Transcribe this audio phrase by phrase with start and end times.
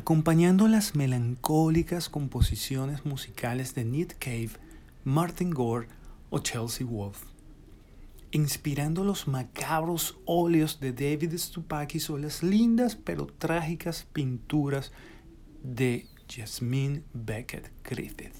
[0.00, 4.52] acompañando las melancólicas composiciones musicales de Nick Cave,
[5.04, 5.88] Martin Gore
[6.30, 7.26] o Chelsea Wolfe,
[8.30, 14.90] inspirando los macabros óleos de David Stupakis o las lindas pero trágicas pinturas
[15.62, 18.36] de Jasmine Beckett Griffith,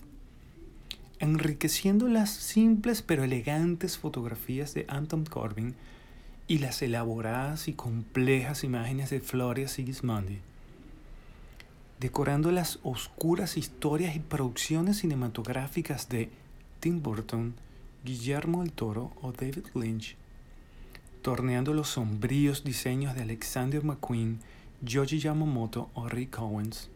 [1.19, 5.75] enriqueciendo las simples pero elegantes fotografías de Anton Corbin
[6.49, 10.41] y las elaboradas y complejas imágenes de Floria Sigismondi,
[12.01, 16.31] decorando las oscuras historias y producciones cinematográficas de
[16.81, 17.55] Tim Burton,
[18.05, 20.17] Guillermo el Toro o David Lynch,
[21.21, 24.41] torneando los sombríos diseños de Alexander McQueen,
[24.81, 26.89] Yoji Yamamoto o Rick Owens,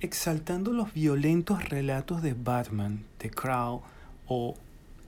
[0.00, 3.80] exaltando los violentos relatos de Batman, The Crow
[4.26, 4.56] o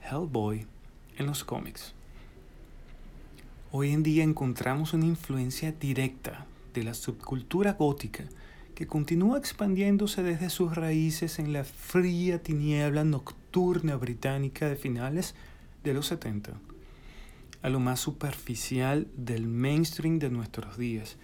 [0.01, 0.65] Hellboy
[1.19, 1.93] en los cómics.
[3.71, 8.23] Hoy en día encontramos una influencia directa de la subcultura gótica
[8.79, 15.35] que continúa expandiéndose desde sus raíces en la fría tiniebla nocturna británica de finales
[15.83, 16.53] de los 70,
[17.61, 21.17] a lo más superficial del mainstream de nuestros días,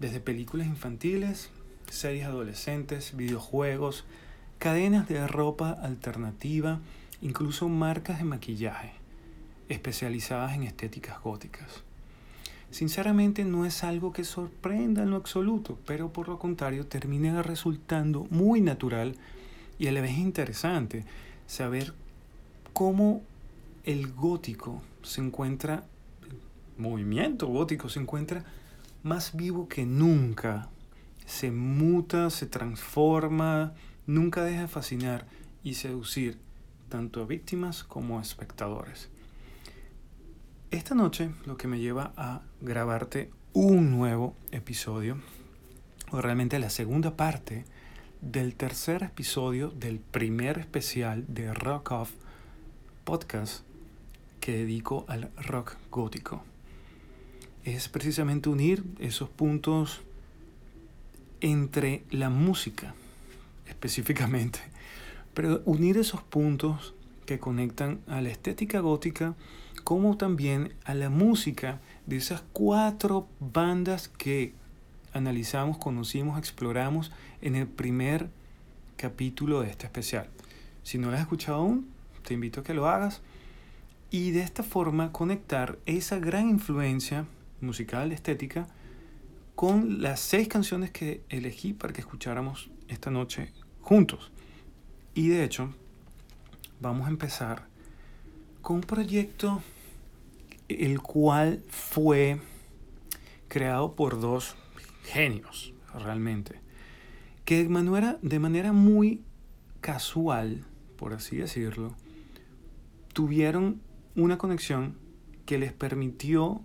[0.00, 1.50] desde películas infantiles
[1.88, 4.04] series adolescentes, videojuegos,
[4.58, 6.80] cadenas de ropa alternativa,
[7.22, 8.90] incluso marcas de maquillaje,
[9.68, 11.84] especializadas en estéticas góticas.
[12.70, 18.26] Sinceramente no es algo que sorprenda en lo absoluto, pero por lo contrario termina resultando
[18.30, 19.14] muy natural
[19.78, 21.04] y a la vez interesante
[21.46, 21.94] saber
[22.72, 23.22] cómo
[23.84, 25.84] el gótico se encuentra,
[26.28, 28.44] el movimiento gótico se encuentra
[29.02, 30.68] más vivo que nunca
[31.28, 33.74] se muta, se transforma,
[34.06, 35.26] nunca deja de fascinar
[35.62, 36.38] y seducir
[36.88, 39.10] tanto a víctimas como a espectadores.
[40.70, 45.16] Esta noche lo que me lleva a grabarte un nuevo episodio,
[46.10, 47.64] o realmente la segunda parte
[48.20, 52.10] del tercer episodio del primer especial de Rock Off
[53.04, 53.62] podcast
[54.40, 56.44] que dedico al rock gótico.
[57.64, 60.02] Es precisamente unir esos puntos
[61.40, 62.94] entre la música
[63.66, 64.58] específicamente,
[65.32, 66.92] pero unir esos puntos
[67.24, 69.34] que conectan a la estética gótica
[69.80, 74.52] como también a la música de esas cuatro bandas que
[75.12, 77.12] analizamos, conocimos, exploramos
[77.42, 78.30] en el primer
[78.96, 80.28] capítulo de este especial.
[80.82, 81.88] Si no lo has escuchado aún,
[82.26, 83.20] te invito a que lo hagas
[84.10, 87.26] y de esta forma conectar esa gran influencia
[87.60, 88.68] musical, estética,
[89.54, 94.30] con las seis canciones que elegí para que escucháramos esta noche juntos.
[95.14, 95.74] Y de hecho,
[96.80, 97.66] vamos a empezar
[98.68, 99.62] con un proyecto
[100.68, 102.38] el cual fue
[103.48, 104.56] creado por dos
[105.04, 106.60] genios, realmente,
[107.46, 109.22] que de manera, de manera muy
[109.80, 110.66] casual,
[110.98, 111.94] por así decirlo,
[113.14, 113.80] tuvieron
[114.14, 114.98] una conexión
[115.46, 116.60] que les permitió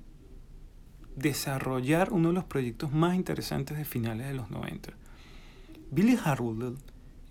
[1.16, 4.92] desarrollar uno de los proyectos más interesantes de finales de los 90.
[5.90, 6.76] Billy Harwood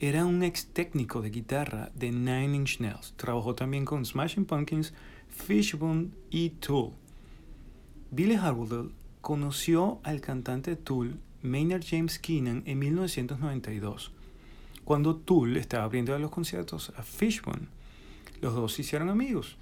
[0.03, 3.15] era un ex técnico de guitarra de Nine Inch Nails.
[3.17, 4.93] Trabajó también con Smashing Pumpkins,
[5.29, 6.91] Fishbone y Tool.
[8.11, 8.91] Billy Harwood
[9.21, 14.11] conoció al cantante Tool, Maynard James Keenan, en 1992,
[14.85, 17.69] cuando Tool estaba abriendo los conciertos a Fishbone.
[18.41, 19.57] Los dos se hicieron amigos.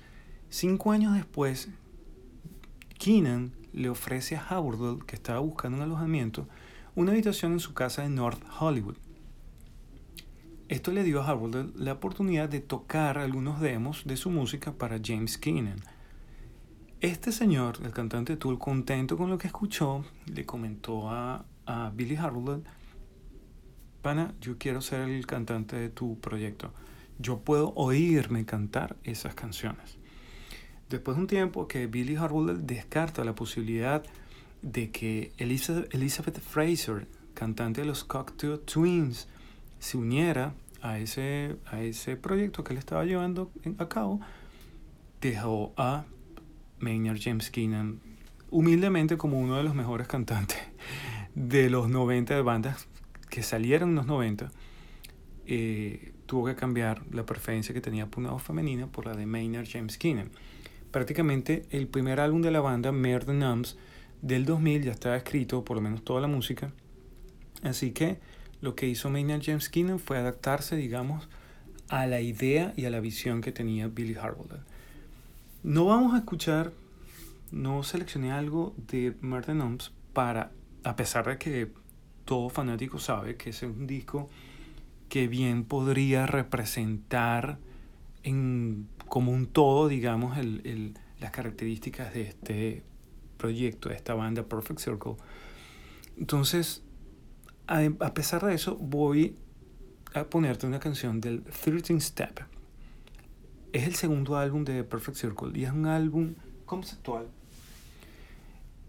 [0.48, 1.68] Cinco años después,
[2.98, 6.48] Keenan le ofrece a Howard, que estaba buscando un alojamiento,
[6.94, 8.96] una habitación en su casa en North Hollywood.
[10.70, 15.00] Esto le dio a Howard la oportunidad de tocar algunos demos de su música para
[15.04, 15.80] James Keenan.
[17.00, 22.14] Este señor, el cantante Tool, contento con lo que escuchó, le comentó a, a Billy
[22.14, 22.60] Harwood,
[24.00, 26.72] pana, yo quiero ser el cantante de tu proyecto.
[27.18, 29.98] Yo puedo oírme cantar esas canciones.
[30.88, 34.04] Después de un tiempo que Billy Harwood descarta la posibilidad
[34.62, 39.26] de que Elizabeth Fraser, cantante de los Cocktail Twins,
[39.80, 44.20] se uniera a ese, a ese proyecto que él estaba llevando a cabo,
[45.20, 46.04] dejó a
[46.78, 48.00] Maynard James Keenan
[48.50, 50.58] humildemente como uno de los mejores cantantes
[51.34, 52.86] de los 90 de bandas
[53.28, 54.50] que salieron en los 90.
[55.46, 59.26] Eh, tuvo que cambiar la preferencia que tenía por una voz femenina por la de
[59.26, 60.30] Maynard James Keenan
[60.90, 63.76] prácticamente el primer álbum de la banda, Murder Numbs,
[64.22, 66.72] del 2000 ya estaba escrito, por lo menos toda la música.
[67.62, 68.18] Así que
[68.60, 71.28] lo que hizo Maynard James Keenan fue adaptarse, digamos,
[71.88, 74.52] a la idea y a la visión que tenía Billy Harwood.
[75.62, 76.72] No vamos a escuchar,
[77.50, 80.52] no seleccioné algo de Murder Numbs para,
[80.84, 81.72] a pesar de que
[82.24, 84.28] todo fanático sabe que es un disco
[85.08, 87.58] que bien podría representar
[88.22, 92.82] en, como un todo, digamos, el, el, las características de este
[93.36, 95.16] proyecto, de esta banda Perfect Circle.
[96.16, 96.82] Entonces,
[97.70, 99.36] a, pesar de eso, voy
[100.12, 102.40] a ponerte una canción del 13 Step.
[103.72, 106.34] Es el segundo álbum de Perfect Circle y es un álbum
[106.66, 107.28] conceptual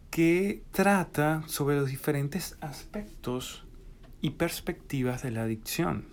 [0.10, 3.64] que trata sobre los diferentes aspectos
[4.20, 6.08] y perspectivas de la adicción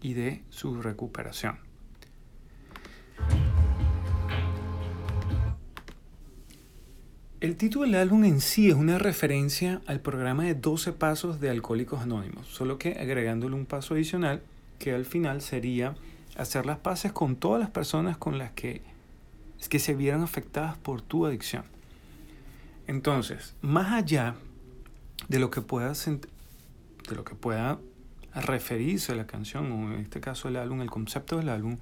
[0.00, 1.58] y de su recuperación.
[7.44, 11.50] El título del álbum en sí es una referencia al programa de 12 pasos de
[11.50, 14.40] Alcohólicos Anónimos, solo que agregándole un paso adicional
[14.78, 15.94] que al final sería
[16.38, 18.80] hacer las paces con todas las personas con las que,
[19.68, 21.64] que se vieran afectadas por tu adicción.
[22.86, 24.36] Entonces, más allá
[25.28, 27.78] de lo que pueda, de lo que pueda
[28.34, 31.76] referirse a la canción, o en este caso el álbum, el concepto del álbum,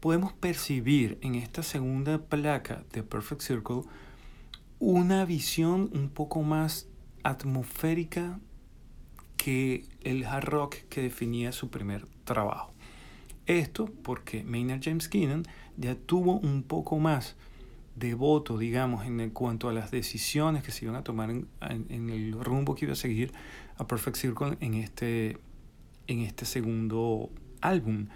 [0.00, 3.84] podemos percibir en esta segunda placa de Perfect Circle
[4.78, 6.88] una visión un poco más
[7.22, 8.38] atmosférica
[9.36, 12.72] que el hard rock que definía su primer trabajo.
[13.46, 15.44] Esto porque Maynard James Keenan
[15.76, 17.36] ya tuvo un poco más
[17.96, 21.46] de voto, digamos, en cuanto a las decisiones que se iban a tomar en,
[22.10, 23.32] el rumbo que iba a seguir
[23.76, 25.38] a Perfect Circle en este,
[26.06, 27.30] en este segundo
[27.60, 28.08] álbum.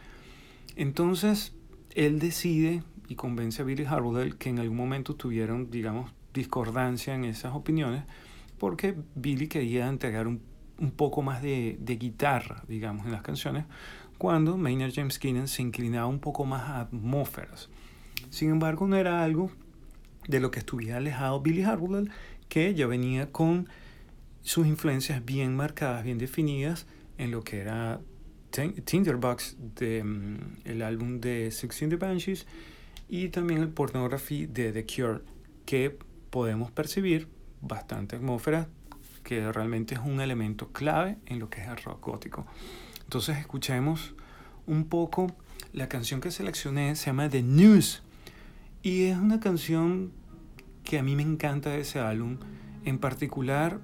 [0.77, 1.53] Entonces,
[1.95, 7.25] él decide y convence a Billy Hardwell que en algún momento tuvieron, digamos, discordancia en
[7.25, 8.05] esas opiniones,
[8.59, 10.43] porque Billy quería entregar un,
[10.79, 13.65] un poco más de, de, guitarra, digamos, en las canciones,
[14.19, 17.69] cuando Maynard James Keenan se inclinaba un poco más a atmósferas.
[18.31, 19.51] Sin embargo, no era algo
[20.27, 22.11] de lo que estuviera alejado Billy Hardwell,
[22.49, 23.69] que ya venía con
[24.43, 26.87] sus influencias bien marcadas, bien definidas
[27.17, 28.01] en lo que era
[28.51, 32.47] Tinderbox, de, mm, el álbum de Sixteen the Banshees,
[33.09, 35.21] y también el Pornography de The Cure,
[35.67, 35.99] que
[36.31, 37.29] podemos percibir
[37.61, 38.69] bastante atmósfera,
[39.23, 42.47] que realmente es un elemento clave en lo que es el rock gótico.
[43.05, 44.15] Entonces escuchemos
[44.67, 45.29] un poco
[45.73, 48.03] la canción que seleccioné, se llama The News,
[48.83, 50.13] y es una canción
[50.85, 52.39] que a mí me encanta de ese álbum,
[52.85, 53.81] en particular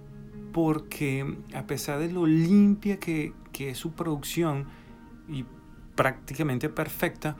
[0.52, 4.66] porque a pesar de lo limpia que, que es su producción
[5.28, 5.44] y
[5.94, 7.36] prácticamente perfecta,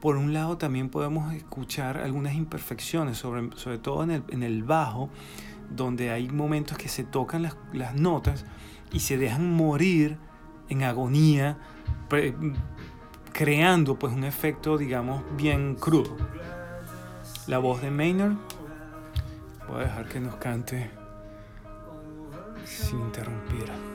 [0.00, 4.62] por un lado también podemos escuchar algunas imperfecciones, sobre, sobre todo en el, en el
[4.62, 5.10] bajo,
[5.70, 8.44] donde hay momentos que se tocan las, las notas
[8.92, 10.16] y se dejan morir
[10.68, 11.58] en agonía,
[13.32, 16.16] creando pues un efecto digamos bien crudo.
[17.46, 18.36] La voz de Maynard
[19.68, 20.90] Voy a dejar que nos cante
[22.64, 23.87] sin interrumpir.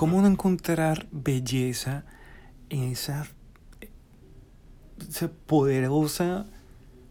[0.00, 2.06] ¿Cómo no encontrar belleza
[2.70, 3.28] en esa,
[5.46, 6.46] poderosa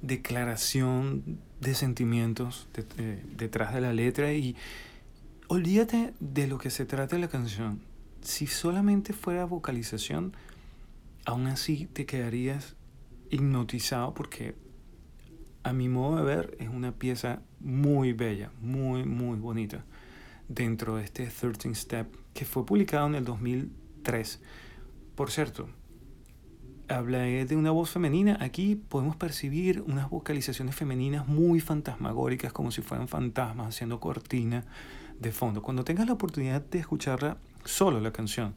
[0.01, 2.67] declaración de sentimientos
[3.37, 4.33] detrás de la letra?
[4.33, 4.55] Y
[5.49, 7.79] olvídate de lo que se trata la canción.
[8.21, 10.33] si solamente fuera vocalización,
[11.25, 12.75] aún así te quedarías
[13.29, 14.55] hipnotizado porque
[15.61, 19.85] a mi modo de ver es una pieza muy bella, muy, muy bonita
[20.49, 24.41] dentro de este 13 Step que fue publicado en el 2003.
[25.15, 25.69] Por cierto,
[26.89, 28.37] habla de una voz femenina.
[28.41, 34.65] Aquí podemos percibir unas vocalizaciones femeninas muy fantasmagóricas, como si fueran fantasmas haciendo cortina
[35.19, 35.61] de fondo.
[35.61, 38.55] Cuando tengas la oportunidad de escucharla solo la canción,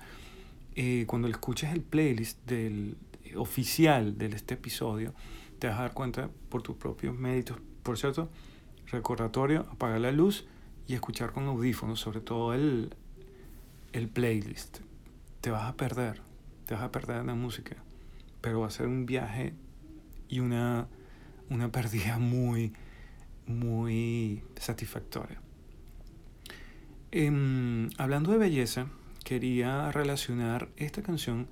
[0.75, 2.97] eh, cuando escuches el playlist del
[3.37, 5.15] oficial de este episodio,
[5.59, 7.59] te vas a dar cuenta por tus propios méritos.
[7.83, 8.31] Por cierto,
[8.91, 10.47] recordatorio, apagar la luz
[10.87, 12.95] y escuchar con audífonos, sobre todo el,
[13.93, 14.79] el playlist.
[15.41, 16.23] Te vas a perder,
[16.67, 17.77] te vas a perder la música,
[18.41, 19.55] pero va a ser un viaje
[20.29, 20.89] y una,
[21.51, 22.73] una pérdida muy,
[23.47, 25.41] muy satisfactoria.
[27.11, 28.87] Em, hablando de belleza,
[29.25, 31.47] quería relacionar esta canción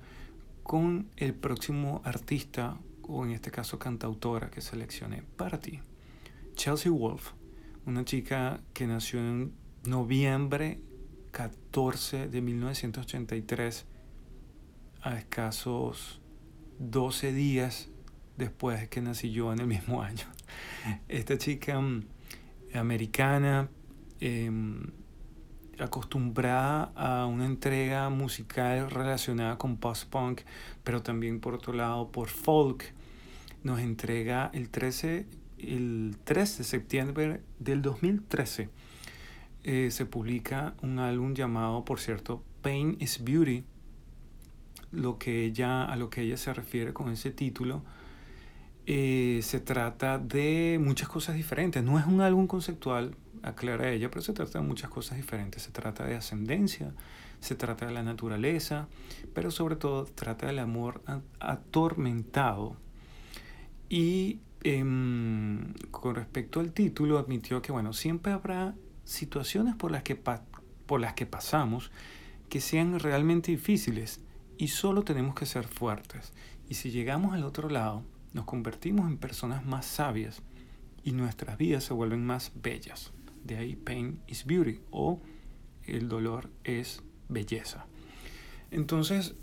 [0.63, 5.79] con el próximo artista, o en este caso cantautora que seleccioné para ti.
[6.55, 7.33] Chelsea Wolf,
[7.85, 9.53] una chica que nació en
[9.85, 10.79] noviembre
[11.31, 13.85] 14 de 1983,
[15.01, 16.21] a escasos
[16.79, 17.89] 12 días
[18.37, 20.25] después de que nací yo en el mismo año.
[21.07, 22.03] Esta chica mm,
[22.73, 23.69] americana,
[24.19, 24.91] em,
[25.79, 30.41] acostumbrada a una entrega musical relacionada con post-punk,
[30.83, 32.93] pero también por otro lado por folk,
[33.63, 35.25] nos entrega el 13,
[35.61, 38.69] el 13 de septiembre del 2013.
[39.63, 43.63] Eh, se publica un álbum llamado, por cierto, Pain is Beauty,
[44.91, 47.83] lo que ella, a lo que ella se refiere con ese título.
[48.87, 51.83] Eh, se trata de muchas cosas diferentes.
[51.83, 55.61] No es un álbum conceptual, aclara ella, pero se trata de muchas cosas diferentes.
[55.63, 56.93] Se trata de ascendencia,
[57.39, 58.87] se trata de la naturaleza,
[59.33, 61.01] pero sobre todo trata del amor
[61.39, 62.75] atormentado.
[63.89, 70.15] Y em, con respecto al título, admitió que, bueno, siempre habrá situaciones por las que,
[70.15, 71.91] por las que pasamos
[72.49, 74.19] que sean realmente difíciles
[74.57, 76.33] y solo tenemos que ser fuertes.
[76.67, 78.03] Y si llegamos al otro lado,
[78.33, 80.41] nos convertimos en personas más sabias
[81.03, 83.13] y nuestras vidas se vuelven más bellas.
[83.43, 85.21] De ahí pain is beauty o
[85.85, 87.85] el dolor es belleza.
[88.69, 89.35] Entonces,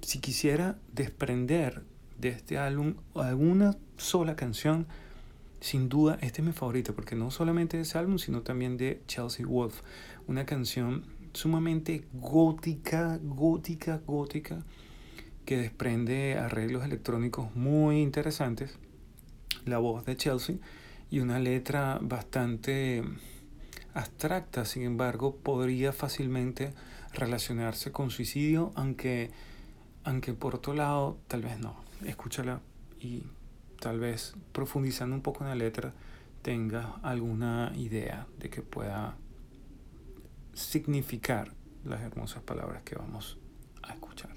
[0.00, 1.84] si quisiera desprender
[2.18, 4.86] de este álbum alguna sola canción,
[5.60, 9.02] sin duda este es mi favorito, porque no solamente de ese álbum, sino también de
[9.06, 9.82] Chelsea Wolf,
[10.26, 14.64] una canción sumamente gótica, gótica, gótica,
[15.44, 18.78] que desprende arreglos electrónicos muy interesantes,
[19.64, 20.56] la voz de Chelsea
[21.10, 23.02] y una letra bastante
[23.94, 26.72] abstracta, sin embargo, podría fácilmente
[27.12, 29.30] relacionarse con suicidio, aunque,
[30.04, 31.76] aunque por otro lado, tal vez no.
[32.04, 32.60] Escúchala
[33.00, 33.24] y
[33.80, 35.92] tal vez profundizando un poco en la letra
[36.42, 39.16] tenga alguna idea de que pueda
[40.52, 41.52] significar
[41.84, 43.38] las hermosas palabras que vamos
[43.82, 44.30] a escuchar.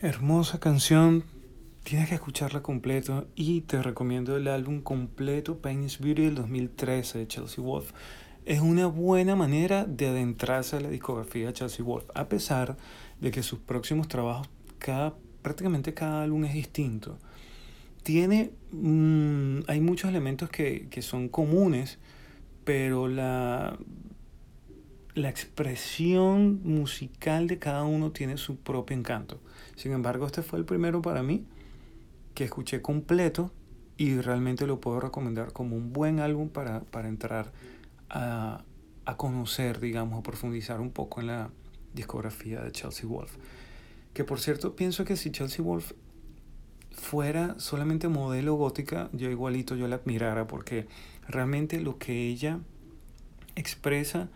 [0.00, 1.24] Hermosa canción,
[1.82, 7.26] tienes que escucharla completo y te recomiendo el álbum completo Pain Beauty del 2013 de
[7.26, 7.90] Chelsea Wolf.
[8.44, 12.76] Es una buena manera de adentrarse a la discografía de Chelsea Wolf, a pesar
[13.20, 17.18] de que sus próximos trabajos, cada, prácticamente cada álbum es distinto.
[18.04, 21.98] Tiene, mm, hay muchos elementos que, que son comunes,
[22.62, 23.76] pero la,
[25.18, 29.40] la expresión musical de cada uno tiene su propio encanto.
[29.76, 31.44] Sin embargo, este fue el primero para mí
[32.34, 33.52] que escuché completo
[33.96, 37.52] y realmente lo puedo recomendar como un buen álbum para, entrar
[38.08, 38.64] a,
[39.04, 41.50] a conocer, digamos, a profundizar un poco en la
[41.94, 43.36] discografía de Chelsea Wolf.
[44.14, 45.92] Que por cierto, pienso que si Chelsea Wolf
[46.92, 50.86] fuera solamente modelo gótica, yo igualito yo la admirara porque
[51.28, 52.60] realmente lo que ella
[53.56, 54.28] expresa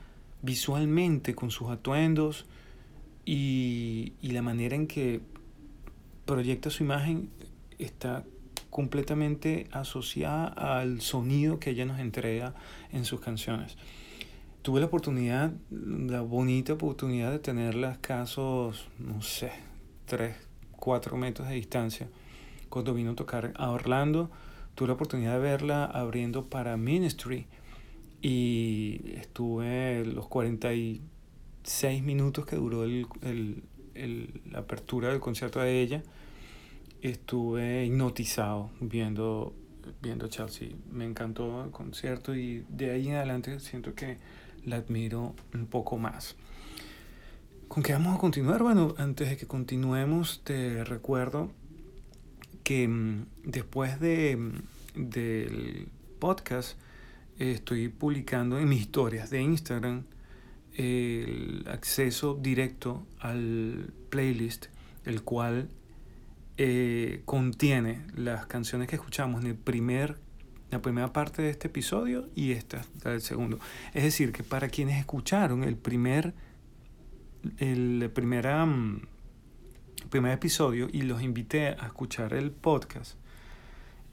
[0.42, 2.46] visualmente con sus atuendos
[3.24, 5.20] y, la manera en que
[6.24, 7.30] proyecta su imagen
[7.78, 8.24] está
[8.70, 12.54] completamente asociada al sonido que ella nos entrega
[12.90, 13.76] en sus canciones.
[14.62, 19.52] Tuve la oportunidad, la bonita oportunidad de tenerla escasos, no sé,
[20.06, 20.34] 3,
[20.76, 22.08] 4 metros de distancia.
[22.68, 24.30] Cuando vino a tocar a Orlando,
[24.74, 27.46] tuve la oportunidad de verla abriendo para Ministry
[28.22, 33.64] y estuve los 46 minutos que duró el, el,
[33.94, 36.02] el, la apertura del concierto de ella.
[37.02, 39.52] Estuve hipnotizado viendo,
[40.00, 40.68] viendo Chelsea.
[40.90, 44.18] Me encantó el concierto y de ahí en adelante siento que
[44.64, 46.36] la admiro un poco más.
[47.66, 48.62] ¿Con qué vamos a continuar?
[48.62, 51.50] Bueno, antes de que continuemos, te recuerdo
[52.62, 55.88] que mm, después de, mm, del
[56.20, 56.78] podcast,
[57.50, 60.04] estoy publicando en mis historias de Instagram
[60.74, 64.66] el acceso directo al playlist,
[65.04, 65.68] el cual
[66.56, 70.18] eh, contiene las canciones que escuchamos en el primer,
[70.70, 73.58] la primera parte de este episodio y esta, del segundo.
[73.92, 76.34] Es decir, que para quienes escucharon el primer,
[77.58, 79.02] el primera, mm,
[80.08, 83.16] primer episodio y los invité a escuchar el podcast,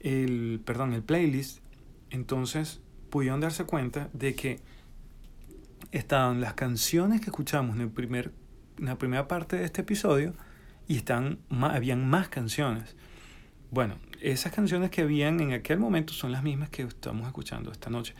[0.00, 1.60] el, perdón, el playlist,
[2.10, 4.60] entonces pudieron darse cuenta de que
[5.92, 8.32] estaban las canciones que escuchamos en, el primer,
[8.78, 10.34] en la primera parte de este episodio
[10.86, 12.96] y están, habían más canciones.
[13.70, 17.90] Bueno, esas canciones que habían en aquel momento son las mismas que estamos escuchando esta
[17.90, 18.14] noche.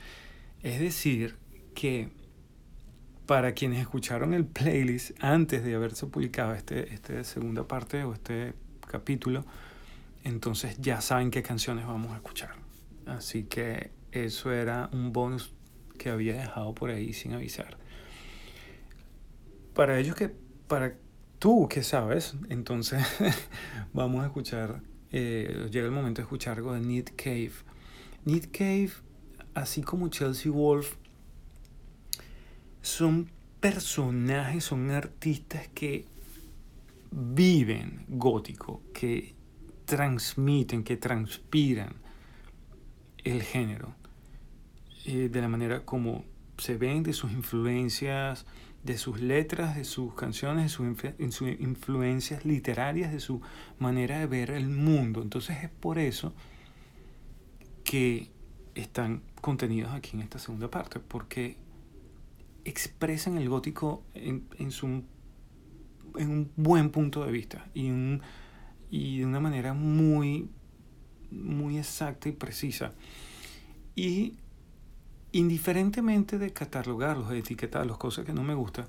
[0.62, 1.36] Es decir,
[1.74, 2.10] que
[3.26, 8.54] para quienes escucharon el playlist antes de haberse publicado este, este segunda parte o este
[8.86, 9.44] capítulo,
[10.24, 12.50] entonces ya saben qué canciones vamos a escuchar.
[13.06, 15.52] Así que eso era un bonus
[15.98, 17.78] que había dejado por ahí sin avisar.
[19.74, 20.34] Para ellos que,
[20.66, 20.96] para
[21.38, 23.04] tú que sabes, entonces
[23.92, 27.52] vamos a escuchar, eh, llega el momento de escuchar algo de Need Cave.
[28.24, 28.92] Need Cave,
[29.54, 30.96] así como Chelsea Wolf,
[32.82, 36.06] son personajes, son artistas que
[37.10, 39.34] viven gótico, que
[39.84, 41.94] transmiten, que transpiran
[43.24, 43.99] el género.
[45.06, 46.24] Eh, de la manera como
[46.58, 48.44] se ven, de sus influencias,
[48.82, 53.40] de sus letras, de sus canciones, de sus, influencias literarias, de su
[53.78, 55.22] manera de ver el mundo.
[55.22, 56.34] Entonces es por eso
[57.84, 58.30] que
[58.74, 61.56] están contenidos aquí en esta segunda parte, porque
[62.64, 64.86] expresan el gótico en, en, su,
[66.16, 67.90] en un buen punto de vista y,
[68.90, 70.50] y de una manera muy,
[71.30, 72.92] muy exacta y precisa.
[73.96, 74.34] Y
[75.32, 78.86] indiferentemente de catalogarlos, de etiquetarlos, cosas que no me gustan,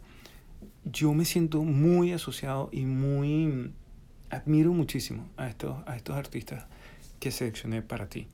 [0.83, 3.73] yo me siento muy asociado y muy
[4.29, 6.65] admiro muchísimo a estos, a estos artistas
[7.19, 8.27] que seleccioné para ti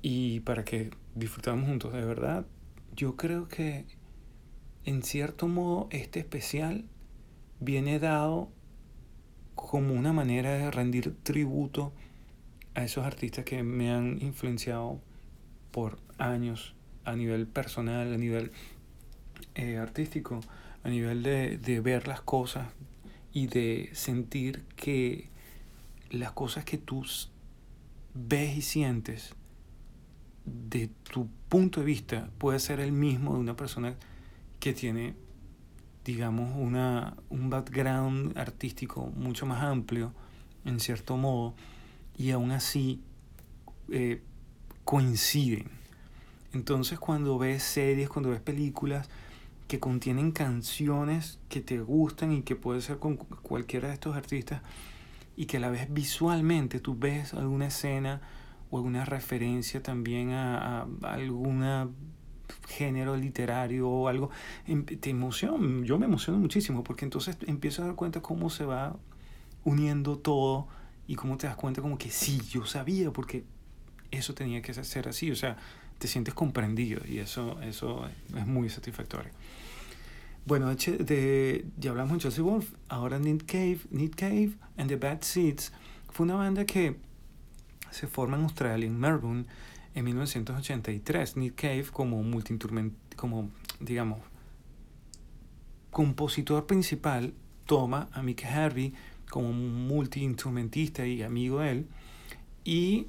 [0.00, 1.92] y para que disfrutamos juntos.
[1.92, 2.46] De verdad,
[2.94, 3.84] yo creo que
[4.84, 6.84] en cierto modo este especial
[7.60, 8.50] viene dado
[9.54, 11.92] como una manera de rendir tributo
[12.74, 15.00] a esos artistas que me han influenciado
[15.72, 16.75] por años
[17.06, 18.52] a nivel personal, a nivel
[19.54, 20.40] eh, artístico,
[20.84, 22.68] a nivel de, de ver las cosas
[23.32, 25.30] y de sentir que
[26.10, 27.04] las cosas que tú
[28.14, 29.34] ves y sientes
[30.44, 33.96] de tu punto de vista puede ser el mismo de una persona
[34.60, 35.14] que tiene,
[36.04, 40.12] digamos, una, un background artístico mucho más amplio,
[40.64, 41.54] en cierto modo,
[42.16, 43.02] y aún así
[43.90, 44.22] eh,
[44.84, 45.75] coinciden.
[46.56, 49.10] Entonces cuando ves series, cuando ves películas,
[49.68, 54.62] que contienen canciones que te gustan y que puede ser con cualquiera de estos artistas
[55.36, 58.22] y que a la vez visualmente tú ves alguna escena
[58.70, 61.62] o alguna referencia también a, a, algún
[62.68, 64.30] género literario o algo,
[64.66, 68.64] em, te emociona, yo me emociono muchísimo porque entonces empiezo a dar cuenta cómo se
[68.64, 68.96] va
[69.62, 70.68] uniendo todo
[71.06, 73.44] y cómo te das cuenta como que sí, yo sabía porque
[74.10, 75.58] eso tenía que ser así, o sea,
[75.98, 79.32] te sientes comprendido y eso, eso es muy satisfactorio.
[80.44, 85.22] Bueno, de, ya hablamos de Chelsea Wolf, ahora Need Cave, Need Cave and the Bad
[85.22, 85.72] Seeds
[86.10, 86.96] fue una banda que
[87.90, 89.44] se forma en Australia, en Melbourne,
[89.94, 91.36] en 1983.
[91.36, 92.22] Need Cave como
[93.16, 94.20] como digamos,
[95.90, 98.94] compositor principal, toma a Mick Harvey
[99.30, 101.86] como multi-instrumentista y amigo de él,
[102.64, 103.08] y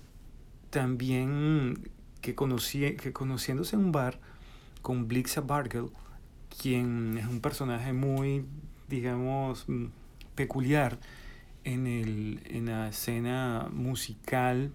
[0.70, 1.90] también
[2.28, 4.20] que, conocí, que conociéndose en un bar
[4.82, 5.86] con Blixa Bargel,
[6.62, 8.44] quien es un personaje muy,
[8.90, 9.86] digamos, mm,
[10.36, 11.00] peculiar
[11.64, 14.74] en, el, en la escena musical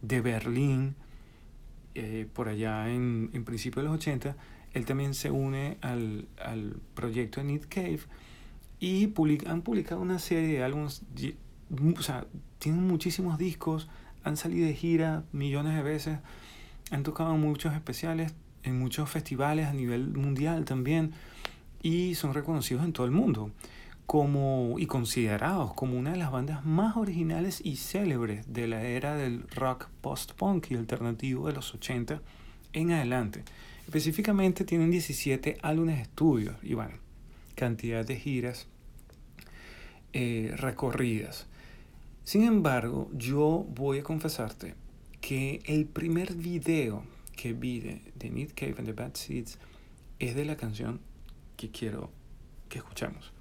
[0.00, 0.94] de Berlín,
[1.96, 4.36] eh, por allá en, en principios de los 80,
[4.72, 8.02] él también se une al, al proyecto de Need Cave
[8.78, 9.12] y
[9.48, 11.02] han publicado una serie de álbumes,
[11.98, 12.26] o sea,
[12.60, 13.88] tienen muchísimos discos,
[14.22, 16.18] han salido de gira millones de veces,
[16.92, 21.12] han tocado muchos especiales, en muchos festivales a nivel mundial también
[21.82, 23.50] y son reconocidos en todo el mundo
[24.06, 29.16] como y considerados como una de las bandas más originales y célebres de la era
[29.16, 32.20] del rock post-punk y alternativo de los 80
[32.74, 33.42] en adelante.
[33.86, 36.98] Específicamente tienen 17 álbumes de estudio y bueno,
[37.54, 38.66] cantidad de giras
[40.12, 41.46] eh, recorridas.
[42.22, 44.74] Sin embargo, yo voy a confesarte
[45.22, 47.04] que el primer video
[47.36, 49.56] que vi de, de Cave and the Bad Seeds
[50.18, 51.00] es de la canción
[51.56, 52.10] que quiero
[52.68, 53.32] que escuchemos.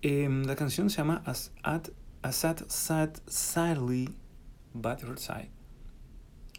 [0.00, 1.88] Em, la canción se llama As, at,
[2.22, 4.14] As Sad, Sad, Sadly
[5.16, 5.50] Side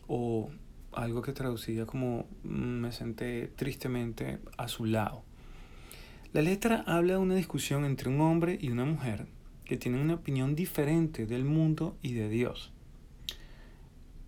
[0.08, 0.52] o
[0.92, 5.24] algo que traducía como me senté tristemente a su lado.
[6.34, 9.28] La letra habla de una discusión entre un hombre y una mujer
[9.64, 12.74] que tienen una opinión diferente del mundo y de Dios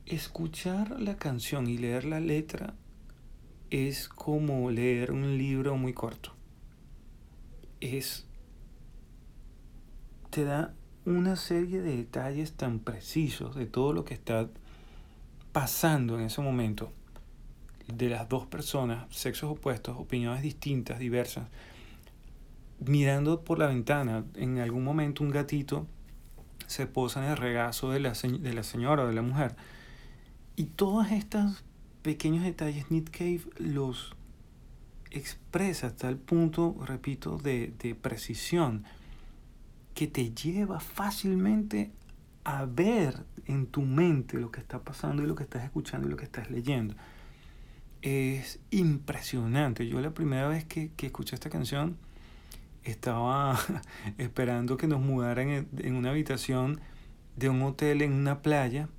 [0.05, 2.73] escuchar la canción y leer la letra
[3.69, 6.33] es como leer un libro muy corto.
[7.79, 8.25] Es
[10.29, 10.73] te da
[11.05, 14.49] una serie de detalles tan precisos de todo lo que está
[15.51, 16.91] pasando en ese momento
[17.87, 21.47] de las dos personas, sexos opuestos, opiniones distintas, diversas,
[22.79, 25.85] mirando por la ventana, en algún momento un gatito
[26.65, 29.55] se posa en el regazo de la, de la señora o de la mujer
[30.55, 31.63] y todos estos
[32.01, 34.15] pequeños detalles Nick Cave los
[35.11, 38.83] expresa hasta el punto, repito, de, de precisión
[39.93, 41.91] que te lleva fácilmente
[42.43, 46.11] a ver en tu mente lo que está pasando y lo que estás escuchando y
[46.11, 46.95] lo que estás leyendo.
[48.01, 49.87] Es impresionante.
[49.87, 51.97] Yo la primera vez que, que escuché esta canción
[52.83, 53.57] estaba
[54.17, 56.81] esperando que nos mudaran en, en una habitación
[57.37, 58.89] de un hotel en una playa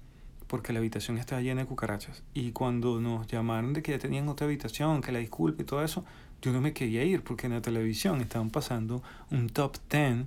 [0.46, 2.22] porque la habitación estaba llena de cucarachas.
[2.34, 5.82] Y cuando nos llamaron de que ya tenían otra habitación, que la disculpe y todo
[5.82, 6.04] eso,
[6.42, 10.26] yo no me quería ir porque en la televisión estaban pasando un top 10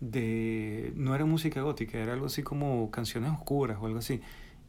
[0.00, 0.92] de...
[0.96, 4.20] No era música gótica, era algo así como canciones oscuras o algo así.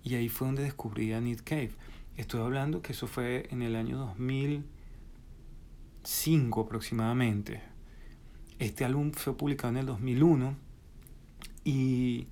[0.04, 1.72] Y ahí fue donde descubrí a Need Cave.
[2.16, 7.62] Estoy hablando que eso fue en el año 2005 aproximadamente.
[8.58, 10.56] Este álbum fue publicado en el 2001
[11.66, 12.28] y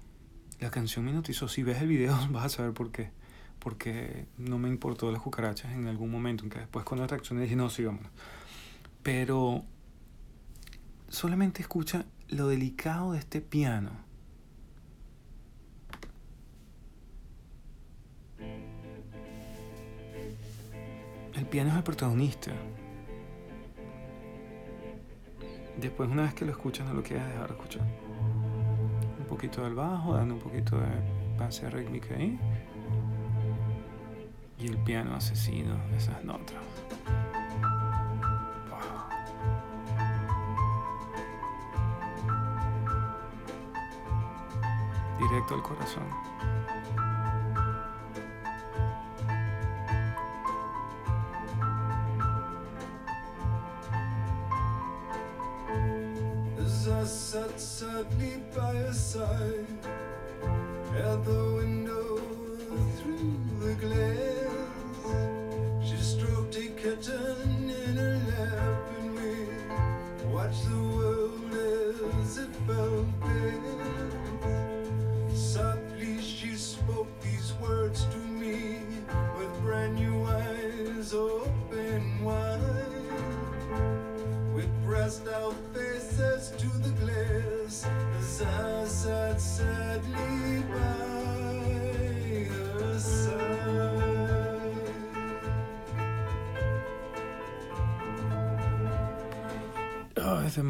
[0.60, 1.48] la canción me notizó.
[1.48, 3.12] Si ves el video vas a saber por qué.
[3.60, 6.44] Porque no me importó las cucarachas en algún momento.
[6.44, 8.12] Aunque después cuando reaccioné dije, no, sí, vámonos.
[9.02, 9.64] Pero
[11.10, 13.92] solamente escucha lo delicado de este piano.
[21.36, 22.52] El piano es el protagonista.
[25.80, 28.13] Después, una vez que lo escuchas, no lo quieres dejar de escuchar
[29.34, 32.40] poquito del bajo, dando un poquito de base rítmica ahí.
[34.60, 36.56] Y el piano asesino de esas notas.
[45.18, 46.04] Directo al corazón.
[59.14, 59.63] Side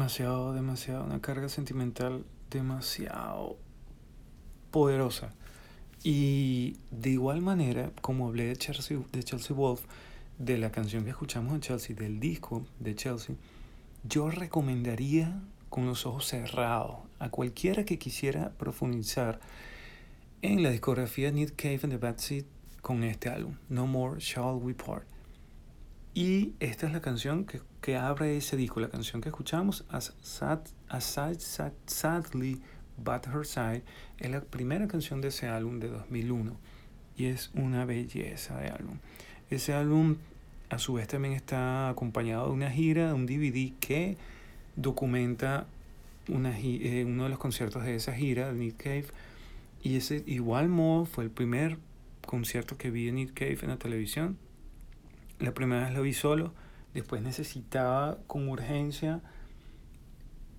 [0.04, 3.56] demasiado, demasiado, una carga sentimental demasiado
[4.70, 5.32] poderosa.
[6.02, 9.80] Y de igual manera, como hablé de Chelsea, de Chelsea Wolf,
[10.38, 13.34] de la canción que escuchamos en Chelsea, del disco de Chelsea,
[14.06, 15.40] yo recomendaría
[15.70, 19.40] con los ojos cerrados a cualquiera que quisiera profundizar
[20.42, 22.44] en la discografía Need Cave and the Bad Seed
[22.82, 25.06] con este álbum, No More Shall We Part.
[26.12, 30.14] Y esta es la canción que, que abre ese disco, la canción que escuchamos, As,
[30.22, 31.36] sad, sad,
[31.84, 32.62] Sadly
[32.96, 33.82] But Her Side,
[34.16, 36.56] es la primera canción de ese álbum de 2001
[37.18, 38.96] y es una belleza de álbum.
[39.50, 40.16] Ese álbum
[40.70, 44.16] a su vez también está acompañado de una gira, de un DVD que
[44.76, 45.66] documenta
[46.28, 49.08] una, eh, uno de los conciertos de esa gira, Nick Cave,
[49.82, 51.76] y ese igual modo fue el primer
[52.26, 54.38] concierto que vi en Nick Cave en la televisión
[55.38, 56.52] la primera vez lo vi solo,
[56.94, 59.20] después necesitaba con urgencia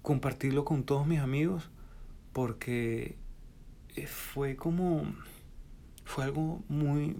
[0.02, 1.72] compartirlo con todos mis amigos
[2.34, 3.18] porque
[3.96, 5.04] eh, fue como,
[6.04, 7.16] fue algo muy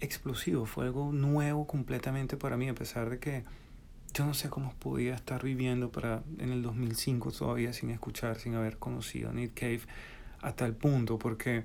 [0.00, 3.44] explosivo, fue algo nuevo completamente para mí, a pesar de que
[4.12, 8.54] yo no sé cómo podía estar viviendo para en el 2005 todavía sin escuchar, sin
[8.54, 9.82] haber conocido a Nick Cave
[10.40, 11.64] a tal punto, porque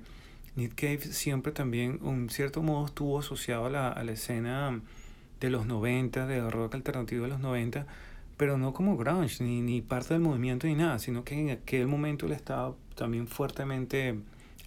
[0.56, 4.80] Nick Cave siempre también, en cierto modo, estuvo asociado a la, a la escena
[5.40, 7.86] de los 90, de rock alternativo de los 90,
[8.36, 11.86] pero no como grunge, ni, ni parte del movimiento ni nada, sino que en aquel
[11.86, 14.18] momento él estaba también fuertemente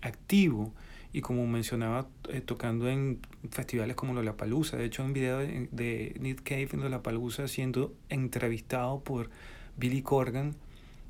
[0.01, 0.73] activo
[1.11, 3.19] y como mencionaba, eh, tocando en
[3.51, 4.77] festivales como Lollapalooza.
[4.77, 9.29] De hecho, un video de, de Nick Cave en Lollapalooza siendo entrevistado por
[9.77, 10.55] Billy Corgan,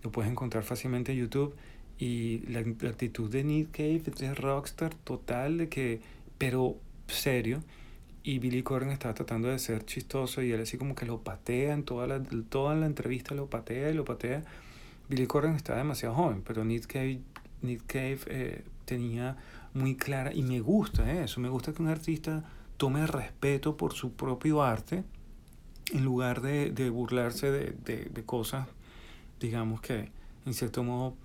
[0.04, 1.56] lo puedes encontrar fácilmente en YouTube
[1.98, 6.02] y la, actitud de Nick Cave es rockstar total, de que,
[6.38, 6.76] pero
[7.08, 7.64] serio.
[8.24, 11.74] Y Billy Corgan estaba tratando de ser chistoso y él así como que lo patea
[11.74, 14.44] en toda la, toda la entrevista, lo patea y lo patea.
[15.10, 17.20] Billy Corgan estaba demasiado joven, pero Nick Cave,
[17.62, 19.38] Nick Cave eh, tenía
[19.74, 22.44] muy clara, y me gusta eso, me gusta que un artista
[22.78, 25.04] tome respeto por su propio arte
[25.92, 28.68] en lugar de, de burlarse de, de, de cosas,
[29.40, 30.12] digamos que
[30.46, 31.16] en cierto modo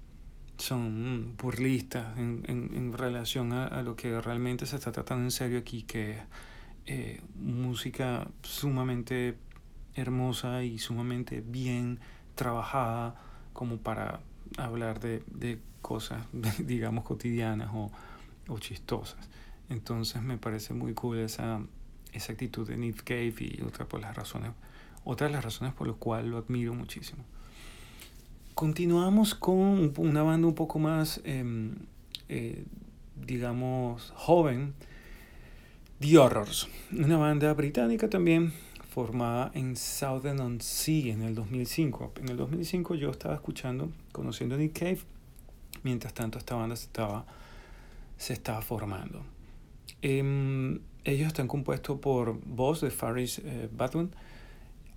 [0.57, 5.31] son burlistas en, en, en relación a, a, lo que realmente se está tratando en
[5.31, 6.19] serio aquí, que
[6.91, 9.37] eh, música sumamente
[9.95, 12.01] hermosa y sumamente bien
[12.35, 13.15] trabajada
[13.53, 14.21] como para
[14.57, 16.25] hablar de, de cosas,
[16.59, 17.91] digamos, cotidianas o,
[18.49, 19.29] o, chistosas.
[19.69, 21.61] Entonces me parece muy cool esa,
[22.15, 24.53] esa actitud de Nick Cave y otra las razones,
[25.05, 27.23] otras de las razones por las cuales lo admiro muchísimo.
[28.55, 31.71] Continuamos con una banda un poco más, eh,
[32.31, 32.65] eh,
[33.15, 34.73] digamos, joven,
[36.01, 38.53] The Horrors, una banda británica también
[38.89, 42.13] formada en Southern-on-Sea en el 2005.
[42.21, 45.01] En el 2005 yo estaba escuchando, conociendo a Nick Cave,
[45.83, 47.27] mientras tanto esta banda se estaba,
[48.17, 49.25] se estaba formando.
[50.01, 54.15] Eh, ellos están compuestos por voz de Faris eh, Batun,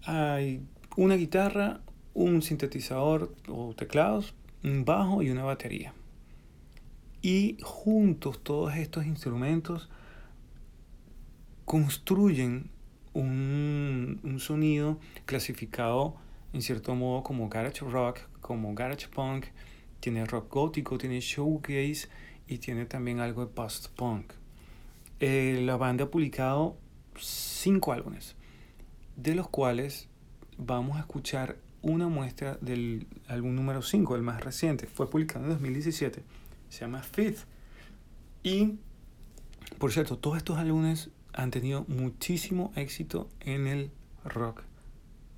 [0.03, 0.61] hay
[0.97, 1.81] una guitarra,
[2.13, 5.95] un sintetizador o teclados, un bajo y una batería.
[7.23, 9.89] Y juntos todos estos instrumentos
[11.71, 12.69] construyen
[13.13, 16.17] un, un, sonido clasificado
[16.51, 19.45] en cierto modo como garage rock, como garage punk,
[20.01, 22.09] tiene rock gótico, tiene showcase
[22.45, 24.33] y tiene también algo de post punk.
[25.21, 26.75] Eh, la banda ha publicado
[27.17, 28.35] cinco álbumes,
[29.15, 30.09] de los cuales
[30.57, 34.87] vamos a escuchar una muestra del álbum número 5, el más reciente.
[34.87, 36.21] Fue publicado en 2017.
[36.67, 37.45] Se llama Fifth.
[38.43, 38.73] Y,
[39.77, 43.91] por cierto, todos estos álbumes han tenido muchísimo éxito en el
[44.25, 44.63] rock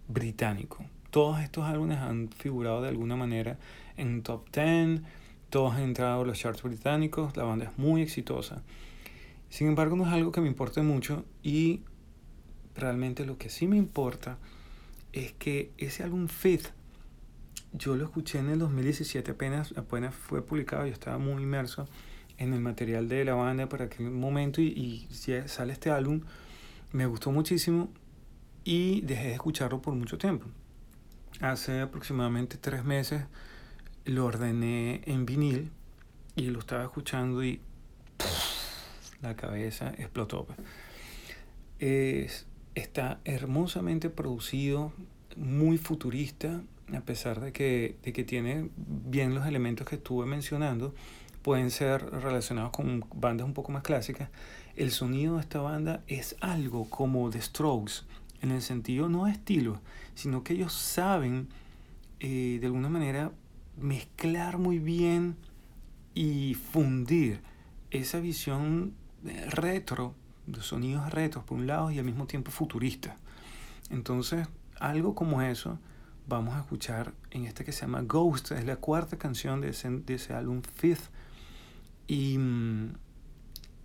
[0.07, 0.85] británico.
[1.11, 3.57] Todos estos álbumes han figurado de alguna manera
[3.97, 5.01] en top 10,
[5.49, 8.63] todos han entrado a los charts británicos, la banda es muy exitosa.
[9.49, 11.81] Sin embargo, no es algo que me importe mucho y
[12.75, 14.37] realmente lo que sí me importa
[15.11, 16.61] es que ese álbum Fit,
[17.71, 21.87] yo lo escuché en el 2017, apenas, apenas fue publicado, yo estaba muy inmerso
[22.37, 25.07] en el material de la banda para aquel momento y, y
[25.47, 26.21] sale este álbum,
[26.91, 27.89] me gustó muchísimo
[28.63, 30.45] y dejé de escucharlo por mucho tiempo.
[31.41, 33.23] hace aproximadamente tres meses
[34.05, 35.71] lo ordené en vinil
[36.35, 37.61] y lo estaba escuchando y
[39.21, 40.45] la cabeza explotó.
[40.45, 40.59] Pues.
[41.79, 44.93] Es, está hermosamente producido,
[45.35, 46.61] muy futurista,
[46.93, 50.93] a pesar de que, de que tiene bien los elementos que estuve mencionando,
[51.43, 54.29] pueden ser relacionados con bandas un poco más clásicas.
[54.75, 58.05] El sonido de esta banda es algo como The Strokes,
[58.41, 59.81] en el sentido no de estilo,
[60.15, 61.49] sino que ellos saben
[62.19, 63.31] eh, de alguna manera
[63.77, 65.35] mezclar muy bien
[66.15, 67.41] y fundir
[67.91, 68.93] esa visión
[69.49, 70.15] retro,
[70.47, 73.15] de sonidos retros por un lado y al mismo tiempo futurista.
[73.89, 74.47] Entonces,
[74.79, 75.77] algo como eso
[76.27, 79.89] vamos a escuchar en este que se llama Ghost, es la cuarta canción de ese,
[79.89, 81.09] de ese álbum Fifth
[82.07, 82.93] y mm,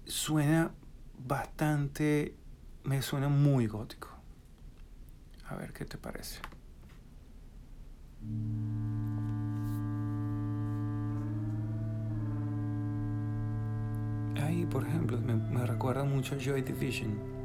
[0.06, 0.72] suena
[1.18, 2.34] bastante,
[2.84, 4.08] me suena muy gótico.
[5.48, 6.40] A ver qué te parece.
[14.42, 17.37] Ahí, por ejemplo, me, me recuerda mucho a Joy Division.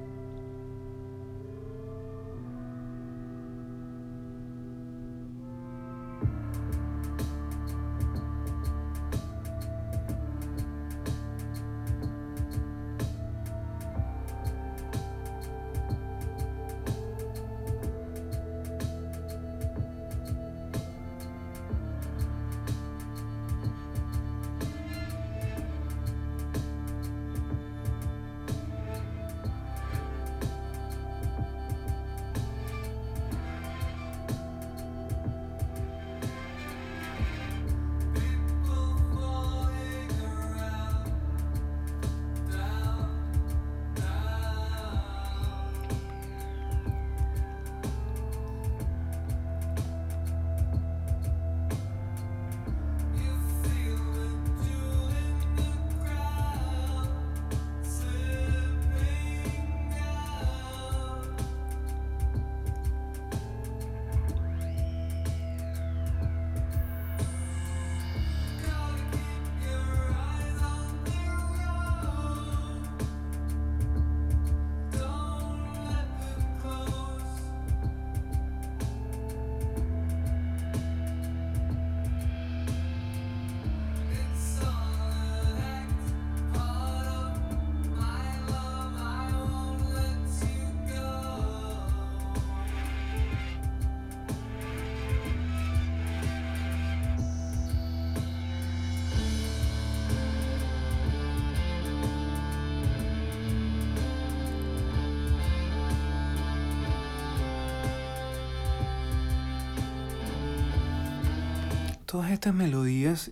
[112.13, 113.31] Todas estas melodías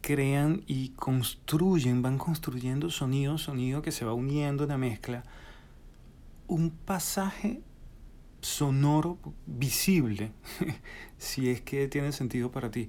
[0.00, 5.22] crean y construyen, van construyendo sonido, sonido que se va uniendo en la mezcla,
[6.46, 7.60] un pasaje
[8.40, 10.32] sonoro visible,
[11.18, 12.88] si es que tiene sentido para ti.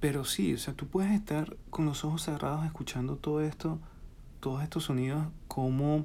[0.00, 3.78] Pero sí, o sea, tú puedes estar con los ojos cerrados escuchando todo esto,
[4.40, 6.04] todos estos sonidos como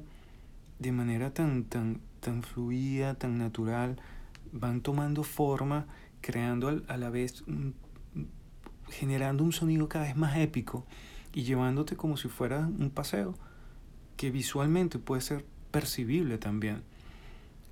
[0.78, 4.00] de manera tan, tan, tan fluida, tan natural,
[4.52, 5.88] van tomando forma,
[6.22, 7.74] creando a la vez un
[8.89, 10.86] generando un sonido cada vez más épico
[11.34, 13.36] y llevándote como si fuera un paseo
[14.17, 16.84] que visualmente puede ser percibible también.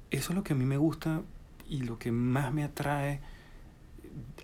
[0.10, 1.22] Eso es lo que a mí me gusta
[1.70, 3.22] y lo que más me atrae,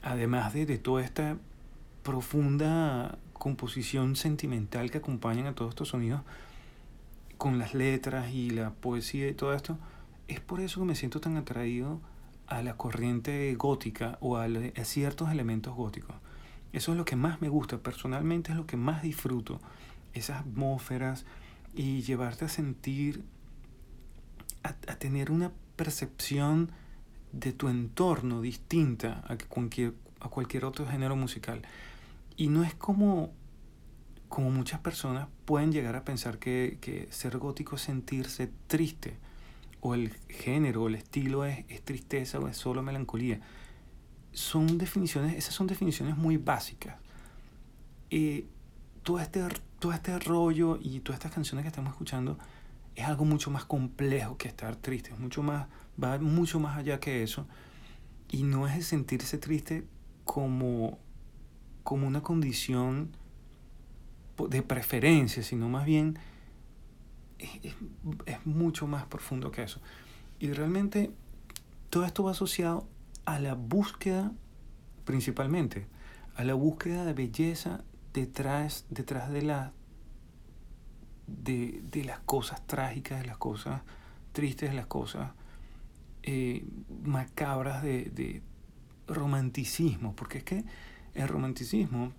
[0.01, 1.37] además de, de toda esta
[2.03, 6.21] profunda composición sentimental que acompañan a todos estos sonidos,
[7.37, 9.77] con las letras y la poesía y todo esto,
[10.27, 11.99] es por eso que me siento tan atraído
[12.47, 16.15] a la corriente gótica o a, a ciertos elementos góticos.
[16.77, 19.59] Eso es lo que más me gusta, personalmente es lo que más disfruto,
[20.13, 21.25] esas atmósferas
[21.73, 23.23] y llevarte a sentir,
[24.61, 26.71] a, tener una percepción
[27.31, 31.63] de tu entorno distinta a cualquier, a cualquier otro género musical.
[32.35, 33.31] Y no es como,
[34.29, 39.17] como muchas personas pueden llegar a pensar que, que ser gótico es sentirse triste,
[39.81, 43.41] o el género, o el estilo es, es tristeza o es solo melancolía
[44.37, 46.95] son definiciones, esas son definiciones muy básicas.
[48.11, 48.45] Eh,
[49.01, 49.41] todo, este,
[49.79, 52.37] todo este rollo y todas estas canciones que estamos escuchando
[52.95, 55.67] es algo mucho más complejo que estar triste, es mucho más,
[56.01, 57.47] va mucho más allá que eso.
[58.29, 59.87] Y no es el sentirse triste
[60.23, 60.99] como,
[61.81, 63.17] como una condición
[64.49, 66.19] de preferencia, sino más bien
[67.39, 67.73] es,
[68.27, 69.81] es mucho más profundo que eso.
[70.39, 71.09] Y realmente
[71.89, 72.87] todo esto va asociado
[73.27, 74.31] a la búsqueda,
[75.03, 75.85] principalmente,
[76.37, 79.73] a la búsqueda de belleza detrás, detrás de, la,
[81.27, 83.81] de, de las cosas trágicas, de las cosas
[84.31, 85.31] tristes, de las cosas
[86.23, 86.65] eh,
[87.03, 88.41] macabras de, de
[89.07, 90.63] romanticismo, porque es que
[91.13, 92.13] el romanticismo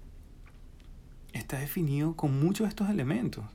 [1.33, 3.47] está definido con muchos de estos elementos,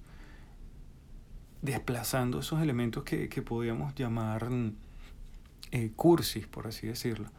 [1.61, 4.49] desplazando esos elementos que, que podríamos llamar
[5.69, 7.29] eh, cursis, por así decirlo.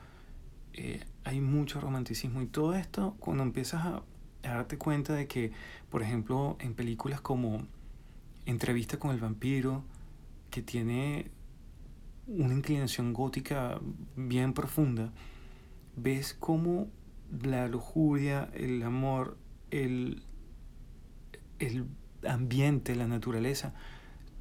[0.76, 4.02] Eh, hay mucho romanticismo y todo esto cuando empiezas a,
[4.42, 5.52] darte cuenta de que,
[5.88, 7.66] por ejemplo, en películas como
[8.44, 9.82] Entrevista con el vampiro,
[10.50, 11.30] que tiene
[12.26, 13.80] una inclinación gótica
[14.16, 15.12] bien profunda,
[15.96, 16.88] ves cómo
[17.42, 19.38] la lujuria, el amor,
[19.70, 20.22] el,
[21.58, 21.86] el
[22.28, 23.72] ambiente, la naturaleza,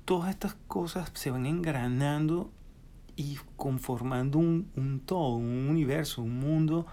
[0.04, 2.52] todas estas cosas se van engranando
[3.16, 6.86] y conformando un, un todo, un universo, un mundo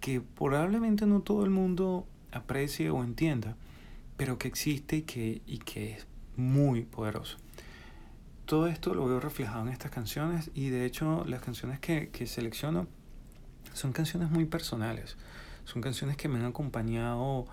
[0.00, 3.56] que probablemente no todo el mundo aprecie o entienda,
[4.16, 7.38] pero que existe y que, y que es muy poderoso.
[8.46, 12.26] Todo esto lo veo reflejado en estas canciones y de hecho las canciones que, que
[12.26, 12.86] selecciono
[13.74, 15.16] son canciones muy personales,
[15.64, 17.46] son canciones que me han acompañado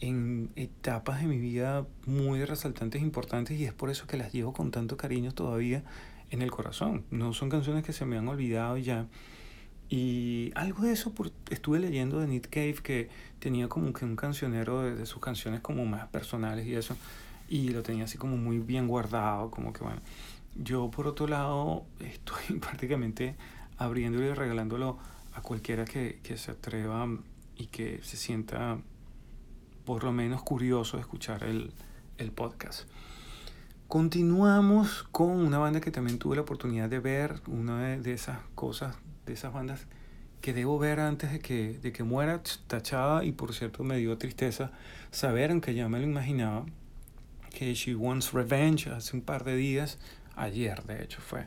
[0.00, 4.32] en etapas de mi vida muy resaltantes e importantes y es por eso que las
[4.32, 5.82] llevo con tanto cariño todavía
[6.30, 7.04] en el corazón.
[7.10, 9.06] No son canciones que se me han olvidado ya.
[9.88, 13.08] Y algo de eso por, estuve leyendo de Nick Cave que
[13.38, 16.96] tenía como que un cancionero de, sus canciones como más personales y eso.
[17.48, 20.00] Y lo tenía así como muy bien guardado, como que bueno.
[20.56, 23.36] Yo por otro lado estoy prácticamente
[23.78, 24.98] abriéndolo y regalándolo
[25.34, 27.06] a cualquiera que, que se atreva
[27.56, 28.78] y que se sienta
[29.84, 31.72] por lo menos curioso de escuchar el,
[32.18, 32.88] el podcast.
[33.88, 38.96] Continuamos con una banda que también tuve la oportunidad de ver, una de, esas cosas,
[39.26, 39.86] de esas bandas
[40.40, 44.18] que debo ver antes de que, de que muera, tachada, y por cierto me dio
[44.18, 44.72] tristeza
[45.12, 46.66] saber, aunque ya me lo imaginaba,
[47.50, 49.98] que She Wants Revenge hace un par de días,
[50.34, 51.46] ayer de hecho fue,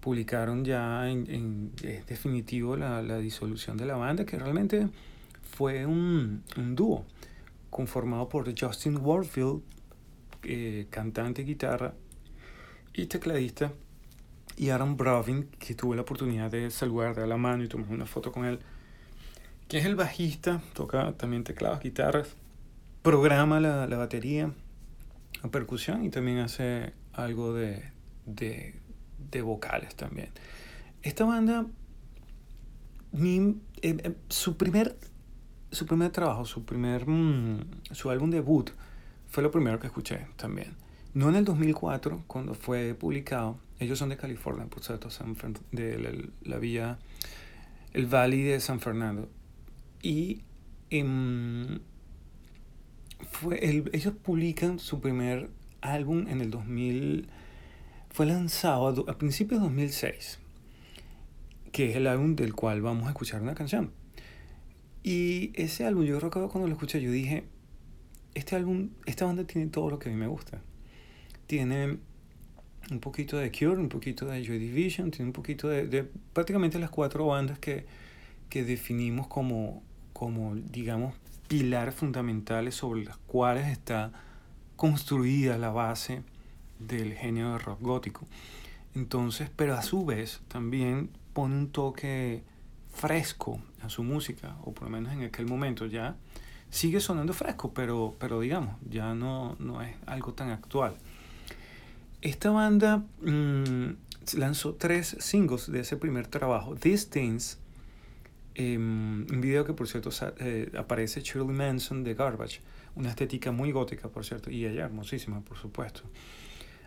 [0.00, 1.72] publicaron ya en, en
[2.08, 4.88] definitivo la, la, disolución de la banda, que realmente
[5.56, 7.04] fue un, un dúo
[7.70, 9.62] conformado por Justin Warfield,
[10.42, 11.94] eh, cantante, guitarra
[12.92, 13.72] y tecladista,
[14.56, 18.06] y Aaron Brovin, que tuve la oportunidad de saludar, de la mano y tomar una
[18.06, 18.58] foto con él,
[19.68, 22.34] que es el bajista, toca también teclados, guitarras,
[23.02, 24.52] programa la, la batería,
[25.42, 27.84] la percusión y también hace algo de,
[28.26, 28.74] de,
[29.30, 30.30] de vocales también.
[31.02, 31.66] Esta banda,
[33.12, 34.96] mi, eh, eh, su primer
[35.70, 37.60] su primer trabajo, su primer mm,
[37.92, 38.70] su álbum debut
[39.28, 40.74] fue lo primero que escuché también.
[41.14, 43.58] No en el 2004, cuando fue publicado.
[43.78, 45.36] Ellos son de California, por cierto, San
[45.72, 46.10] de la,
[46.42, 46.98] la, vía,
[47.92, 49.28] el Valle de San Fernando.
[50.02, 50.42] Y
[50.90, 51.80] em,
[53.30, 55.50] fue el, ellos publican su primer
[55.80, 57.28] álbum en el 2000.
[58.10, 60.38] Fue lanzado a, a principios de 2006,
[61.72, 63.92] que es el álbum del cual vamos a escuchar una canción.
[65.02, 67.44] Y ese álbum, yo recuerdo cuando lo escuché, yo dije,
[68.34, 70.60] este álbum, esta banda tiene todo lo que a mí me gusta.
[71.46, 71.98] Tiene
[72.90, 76.78] un poquito de Cure, un poquito de Joy Division, tiene un poquito de, de prácticamente
[76.78, 77.86] las cuatro bandas que,
[78.48, 81.14] que definimos como, como, digamos,
[81.48, 84.12] pilares fundamentales sobre las cuales está
[84.76, 86.22] construida la base
[86.78, 88.26] del genio de rock gótico.
[88.94, 92.42] Entonces, pero a su vez también pone un toque
[92.92, 96.16] fresco a su música, o por lo menos en aquel momento ya
[96.70, 100.96] sigue sonando fresco, pero, pero digamos, ya no, no es algo tan actual.
[102.20, 103.90] Esta banda mmm,
[104.36, 106.74] lanzó tres singles de ese primer trabajo.
[106.74, 107.58] These Things,
[108.54, 110.10] eh, un video que por cierto
[110.40, 112.60] eh, aparece Shirley Manson de Garbage,
[112.96, 116.02] una estética muy gótica por cierto, y ella hermosísima por supuesto.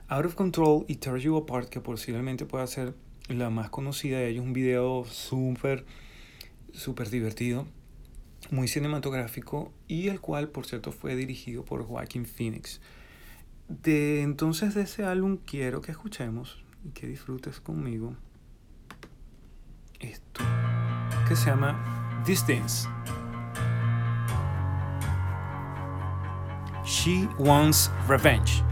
[0.09, 2.93] Out of Control y Tear You Apart, que posiblemente pueda ser
[3.29, 5.85] la más conocida de ellos, un video súper,
[6.73, 7.65] súper divertido,
[8.49, 12.81] muy cinematográfico y el cual, por cierto, fue dirigido por Joaquin Phoenix.
[13.67, 18.15] De entonces de ese álbum quiero que escuchemos y que disfrutes conmigo
[19.99, 20.41] esto
[21.27, 22.87] que se llama Distance.
[26.83, 28.63] She Wants Revenge.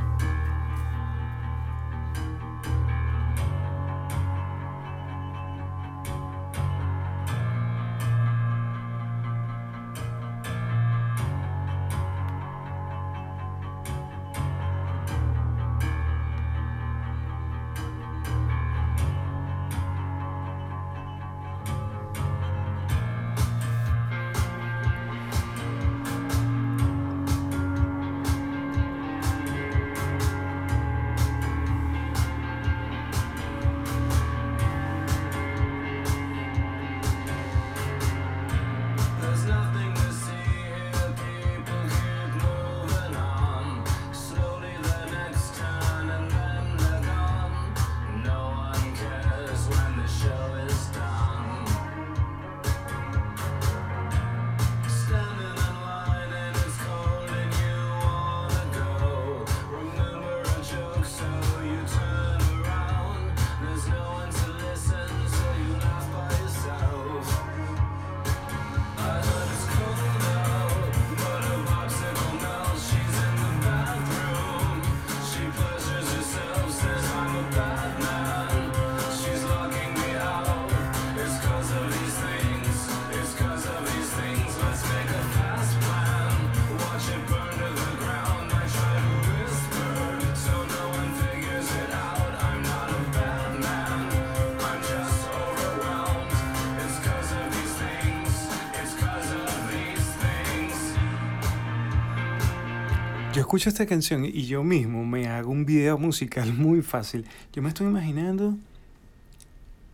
[103.49, 107.25] Escucho esta canción y yo mismo me hago un video musical muy fácil.
[107.51, 108.55] Yo me estoy imaginando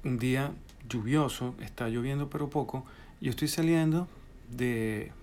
[0.04, 0.52] un día
[0.90, 2.86] lluvioso, está lloviendo pero poco,
[3.22, 4.10] yo estoy saliendo
[4.52, 5.14] de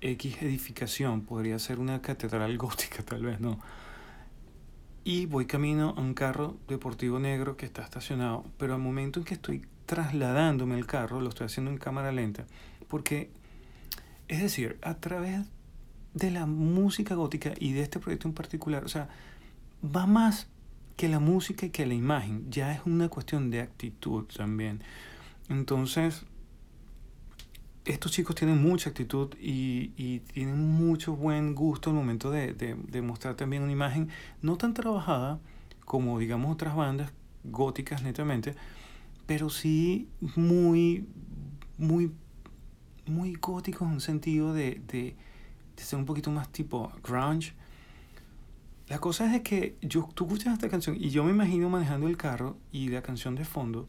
[0.00, 3.58] X edificación, podría ser una catedral gótica tal vez, ¿no?
[5.02, 9.24] Y voy camino a un carro deportivo negro que está estacionado, pero al momento en
[9.24, 12.46] que estoy trasladándome el carro, lo estoy haciendo en cámara lenta,
[12.86, 13.28] porque,
[14.28, 15.40] es decir, a través
[16.16, 19.10] de la música gótica y de este proyecto en particular, o sea,
[19.84, 20.48] va más
[20.96, 24.80] que la música y que la imagen, ya es una cuestión de actitud también.
[25.50, 26.24] Entonces,
[27.84, 33.02] estos chicos tienen mucha actitud y, y tienen mucho buen gusto al momento de, de,
[33.02, 34.08] mostrar también una imagen
[34.40, 35.38] no tan trabajada
[35.84, 37.12] como digamos otras bandas
[37.44, 38.54] góticas netamente,
[39.26, 41.06] pero sí muy,
[41.76, 42.10] muy,
[43.04, 45.14] muy góticos en un sentido de, de,
[45.76, 47.52] de ser un poquito más tipo grunge.
[48.88, 52.16] La cosa es que yo, tú escuchas esta canción y yo me imagino manejando el
[52.16, 53.88] carro y la canción de fondo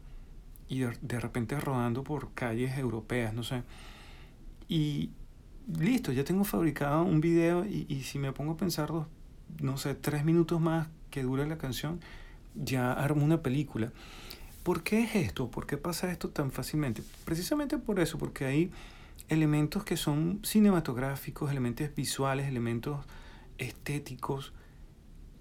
[0.68, 3.62] y de, de repente rodando por calles europeas, no sé.
[4.68, 5.10] Y
[5.78, 9.06] listo, ya tengo fabricado un video y, y si me pongo a pensar dos,
[9.60, 12.00] no sé, tres minutos más que dura la canción,
[12.54, 13.92] ya armo una película.
[14.62, 15.50] ¿Por qué es esto?
[15.50, 17.02] ¿Por qué pasa esto tan fácilmente?
[17.24, 18.70] Precisamente por eso, porque hay
[19.28, 23.04] elementos que son cinematográficos, elementos visuales, elementos
[23.58, 24.52] estéticos.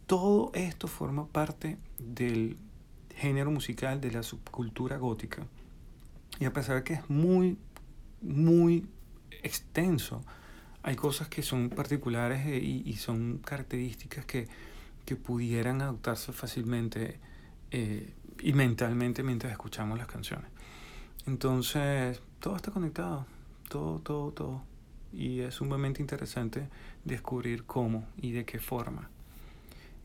[0.06, 2.58] Todo esto forma parte del
[3.16, 5.46] género musical de la subcultura gótica.
[6.40, 7.58] Y a pesar de que es muy,
[8.22, 8.88] muy
[9.44, 10.24] extenso,
[10.84, 14.48] hay cosas que son particulares y, y son características que,
[15.06, 17.20] que, pudieran adoptarse fácilmente
[17.72, 20.50] eh, y mentalmente mientras escuchamos las canciones.
[21.26, 23.26] Entonces, todo está conectado,
[23.68, 24.64] todo, todo, todo.
[25.14, 26.68] Y es sumamente interesante
[27.06, 29.10] descubrir cómo y de qué forma.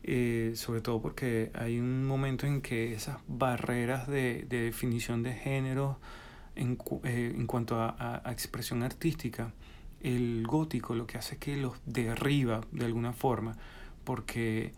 [0.05, 5.33] Eh, sobre todo porque hay un momento en que esas barreras de, de definición de
[5.33, 5.97] género
[6.55, 9.53] en, eh, en cuanto a, a, expresión artística,
[10.01, 13.55] el gótico lo que hace es que los derriba de alguna forma,
[14.03, 14.73] porque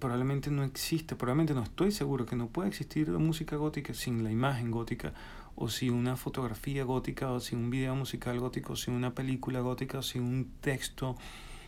[0.00, 4.32] probablemente no existe, probablemente no estoy seguro que no puede existir música gótica sin la
[4.32, 5.12] imagen gótica,
[5.60, 9.98] o sin una fotografía gótica, o sin un video musical gótico, sin una película gótica,
[9.98, 11.16] o sin un texto,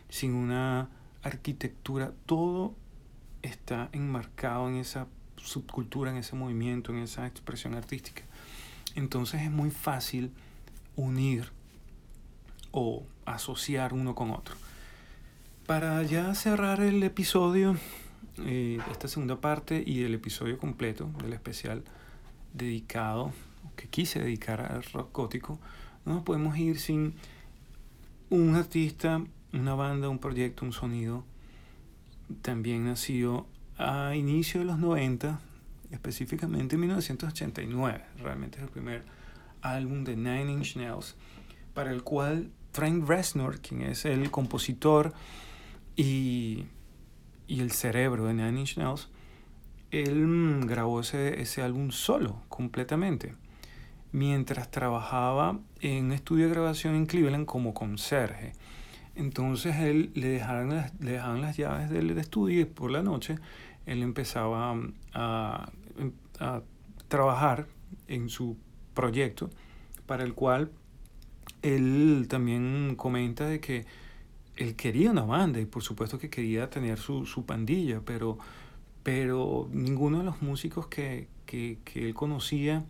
[0.08, 0.88] sin una
[1.22, 2.74] arquitectura, todo
[3.42, 8.22] está enmarcado en esa subcultura, en ese movimiento, en esa expresión artística.
[8.94, 10.32] Entonces es muy fácil
[10.96, 11.52] unir
[12.70, 14.54] o asociar uno con otro.
[15.66, 17.76] Para ya cerrar el episodio,
[18.38, 21.84] eh, esta segunda parte y el episodio completo del especial
[22.54, 23.32] dedicado,
[23.82, 25.58] que quise dedicar al rock gótico,
[26.04, 27.14] no nos podemos ir sin
[28.30, 29.22] un artista,
[29.52, 31.24] una banda, un proyecto, un sonido,
[32.40, 35.40] también nacido a inicio de los 90,
[35.90, 38.04] específicamente en 1989.
[38.18, 39.04] Realmente es el primer
[39.60, 41.16] álbum de Nine Inch Nails,
[41.74, 45.12] para el cual Frank Reznor, quien es el compositor
[45.96, 46.66] y
[47.52, 49.08] y el cerebro de Nine Inch Nails,
[49.90, 53.34] él grabó ese, ese álbum solo, completamente,
[54.12, 58.52] mientras trabajaba en un estudio de grabación en Cleveland como conserje.
[59.14, 63.36] Entonces él le dejaron las, le dejaban las llaves del estudio y por la noche
[63.86, 64.76] él empezaba
[65.12, 65.70] a,
[66.38, 66.62] a
[67.08, 67.66] trabajar
[68.08, 68.56] en su
[68.94, 69.50] proyecto
[70.06, 70.70] para el cual
[71.62, 73.86] él también comenta de que
[74.56, 78.38] él quería una banda y por supuesto que quería tener su, su pandilla, pero,
[79.02, 82.84] pero ninguno de los músicos que, que, que él conocía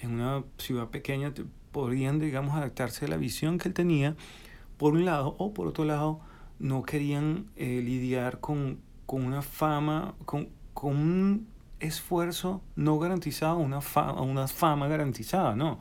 [0.00, 1.32] en una ciudad pequeña
[1.72, 4.16] podrían, digamos, adaptarse a la visión que él tenía,
[4.76, 6.20] por un lado, o por otro lado,
[6.58, 11.46] no querían eh, lidiar con, con, una fama, con, con, un
[11.80, 15.80] esfuerzo no garantizado, una, fa una fama garantizada, ¿no?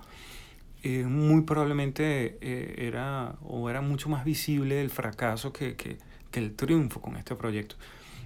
[0.84, 5.98] eh, muy probablemente eh, era o era mucho más visible el fracaso que, que,
[6.32, 7.76] que, el triunfo con este proyecto.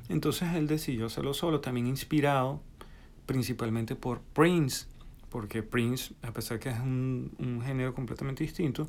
[0.10, 2.62] Entonces él decidió hacerlo solo, también inspirado
[3.26, 4.86] principalmente por Prince,
[5.34, 8.88] porque Prince, a pesar que es un, un género completamente distinto,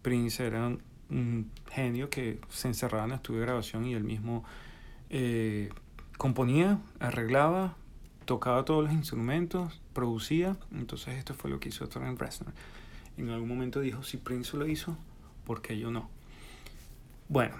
[0.00, 0.66] Prince era
[1.10, 4.44] un, genio que se encerraba en el estudio de grabación y él mismo
[5.10, 5.68] eh,
[6.16, 7.76] componía, arreglaba,
[8.24, 12.54] tocaba todos los instrumentos, producía, entonces esto fue lo que hizo Trent Reznor
[13.18, 14.96] en algún momento dijo, si Prince lo hizo,
[15.44, 16.08] ¿por qué yo no?
[17.28, 17.56] Bueno,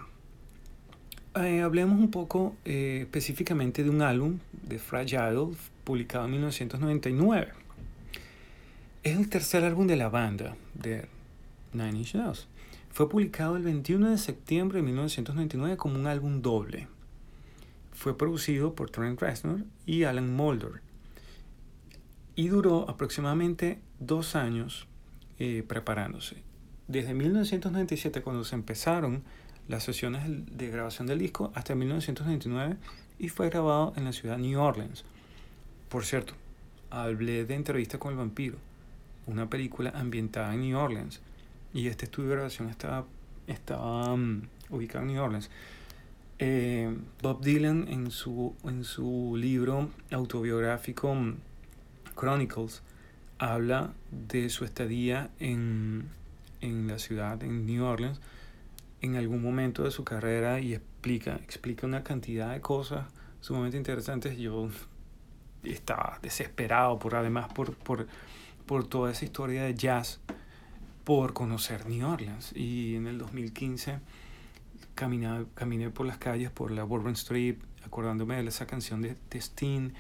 [1.36, 5.50] eh, hablemos un poco eh, específicamente de un álbum de Fragile,
[5.84, 7.63] publicado en 1999.
[9.04, 11.06] Es el tercer álbum de la banda de
[11.74, 12.48] Nine Inch Nails.
[12.90, 16.88] Fue publicado el 21 de septiembre de 1999 como un álbum doble.
[17.92, 20.80] Fue producido por Trent Reznor y Alan Mulder
[22.34, 24.86] y duró aproximadamente dos años
[25.38, 26.36] eh, preparándose.
[26.88, 29.22] Desde 1997, cuando se empezaron
[29.68, 32.78] las sesiones de grabación del disco, hasta 1999
[33.18, 35.04] y fue grabado en la ciudad de New Orleans.
[35.90, 36.32] Por cierto,
[36.88, 38.56] hablé de Entrevista con el Vampiro,
[39.26, 41.20] una película ambientada en New Orleans
[41.72, 43.04] y este estudio de grabación estaba,
[43.46, 45.50] estaba um, ubicado en New Orleans.
[46.38, 51.36] Eh, Bob Dylan en su, en su libro autobiográfico um,
[52.18, 52.82] Chronicles
[53.38, 56.08] habla de su estadía en,
[56.60, 58.20] en la ciudad, en New Orleans,
[59.00, 63.06] en algún momento de su carrera y explica, explica una cantidad de cosas
[63.40, 64.38] sumamente interesantes.
[64.38, 64.68] Yo
[65.64, 68.06] estaba desesperado por además por, por,
[68.66, 70.20] por toda esa historia de jazz
[71.04, 72.52] por conocer New Orleans.
[72.54, 73.98] Y en el 2015
[74.94, 79.38] caminé, caminé por las calles, por la Bourbon Street, acordándome de esa canción de, de
[79.38, 79.90] Sting,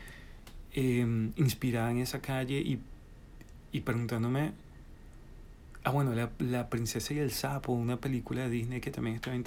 [0.72, 2.80] em, inspirada en esa calle y,
[3.72, 4.52] y preguntándome,
[5.84, 9.34] ah bueno, la, la, Princesa y el Sapo, una película de Disney que también está
[9.34, 9.44] en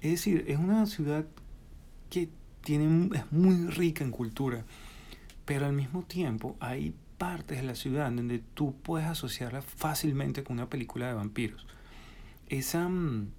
[0.00, 1.26] Es decir, es una ciudad
[2.10, 2.28] que
[2.62, 4.64] tiene, es muy rica en cultura,
[5.44, 10.54] pero al mismo tiempo hay partes de la ciudad donde tú puedes asociarla fácilmente con
[10.58, 11.66] una película de vampiros.
[12.48, 13.30] Esa mm,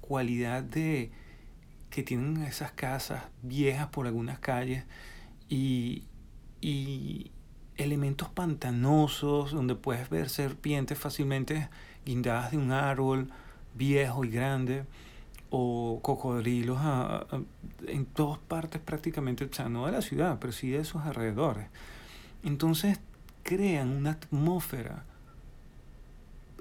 [0.00, 1.10] cualidad de
[1.90, 4.84] que tienen esas casas viejas por algunas calles
[5.48, 6.04] y,
[6.60, 7.30] y
[7.76, 11.68] elementos pantanosos donde puedes ver serpientes fácilmente
[12.04, 13.30] guindadas de un árbol
[13.74, 14.84] viejo y grande
[15.50, 16.78] o cocodrilos
[17.86, 21.66] en todas partes prácticamente, o sea, no de la ciudad, pero sí de esos alrededores.
[22.42, 22.98] Entonces
[23.42, 25.04] crean una atmósfera,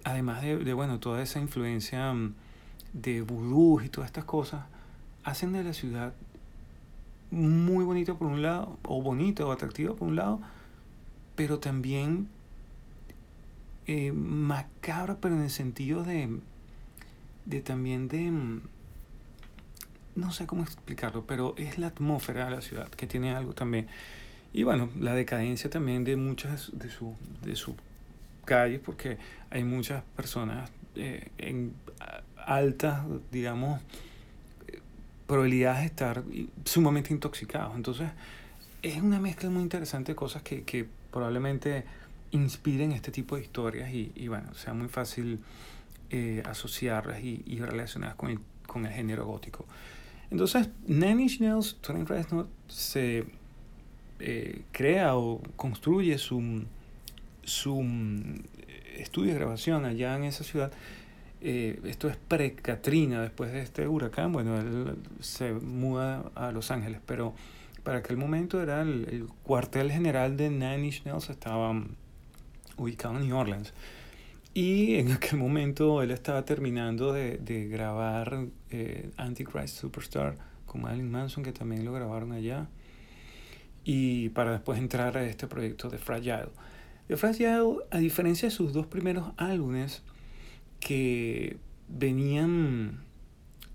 [0.04, 2.34] además de, bueno, toda esa influencia mm,
[2.94, 4.66] de vudú y todas estas cosas,
[5.24, 6.14] hacen de la ciudad
[7.32, 10.42] muy bonita por un lado, o bonita o atractiva por un lado,
[11.36, 12.28] pero también
[13.88, 16.40] eh, macabra, pero en el sentido de,
[17.46, 18.62] de también de, mm,
[20.16, 23.88] no sé cómo explicarlo, pero es la atmósfera de la ciudad que tiene algo también
[24.54, 27.76] y bueno, la decadencia también de muchas de sus de su
[28.46, 29.18] calles, porque
[29.50, 31.74] hay muchas personas eh, en
[32.36, 33.82] altas, digamos,
[35.28, 36.24] probabilidades de estar
[36.66, 37.76] sumamente intoxicados.
[37.76, 38.10] Entonces,
[38.82, 41.86] es una mezcla muy interesante de cosas que, que probablemente
[42.32, 45.40] inspiren este tipo de historias y, y bueno, sea muy fácil
[46.10, 49.66] eh, asociarlas y, y relacionarlas con el, con el género gótico.
[50.30, 53.26] Entonces, Nanny Schnell's Tony Reznor se
[54.22, 56.64] eh, crea o construye su,
[57.44, 58.44] su mm,
[58.98, 60.72] estudio de grabación allá en esa ciudad,
[61.42, 67.02] eh, esto es pre-Katrina, después de este huracán, bueno, él se muda a Los Ángeles,
[67.06, 67.34] pero
[67.84, 71.96] para aquel momento era el, cuartel general de Nine Inch Nails, estaba mm,
[72.78, 73.74] ubicado en New Orleans.
[74.54, 81.10] Y en aquel momento él estaba terminando de, de grabar eh, Antichrist Superstar con Marilyn
[81.10, 82.68] Manson, que también lo grabaron allá
[83.84, 86.50] y para después entrar a este proyecto de Fragile.
[87.08, 90.04] The Fragile, a diferencia de sus dos primeros álbumes
[90.80, 91.58] que
[91.88, 93.04] venían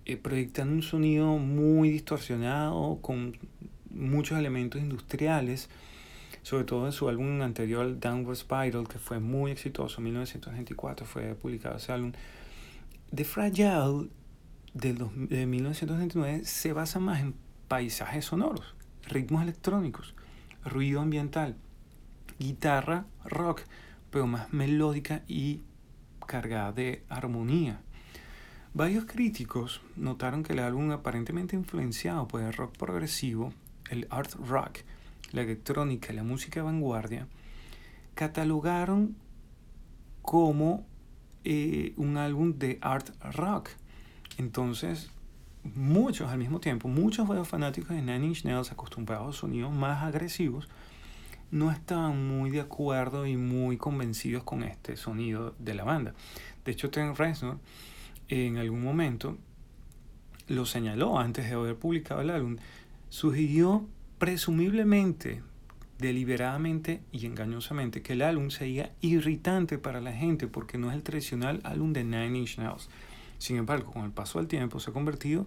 [0.05, 3.37] eh, proyectando un sonido muy distorsionado, con
[3.91, 5.69] muchos elementos industriales,
[6.43, 11.35] sobre todo en su álbum anterior, Downward Spiral, que fue muy exitoso, en 1924 fue
[11.35, 12.13] publicado ese álbum.
[13.15, 14.09] The Fragile
[14.75, 17.35] de 1929 se basa más en
[17.69, 18.77] paisajes sonoros
[19.07, 20.15] ritmos electrónicos,
[20.65, 21.57] ruido ambiental,
[22.39, 23.63] guitarra rock,
[24.11, 25.63] pero más melódica y
[26.27, 27.81] cargada de armonía.
[28.75, 33.53] Varios críticos notaron que el álbum aparentemente influenciado por el rock progresivo,
[33.89, 34.81] el art rock,
[35.33, 37.27] la electrónica y la música vanguardia,
[38.15, 39.17] catalogaron
[40.23, 40.87] como
[41.45, 43.71] eh, un álbum de art rock.
[44.37, 45.11] Entonces,
[45.75, 50.69] muchos al mismo tiempo, muchos fanáticos de Nine Inch Nails acostumbrados a sonidos más agresivos,
[51.51, 56.15] no estaban muy de acuerdo y muy convencidos con este sonido de la banda.
[56.65, 57.59] De hecho, Trent Reznor
[58.29, 59.39] en algún momento
[60.49, 62.57] lo señaló antes de haber publicado el álbum,
[63.09, 63.87] sugirió
[64.19, 65.43] presumiblemente,
[65.99, 71.03] deliberadamente y engañosamente que el álbum sería irritante para la gente porque no es el
[71.03, 72.89] tradicional álbum de Nine Inch Nails.
[73.39, 75.47] Sin embargo, con el paso del tiempo se ha convertido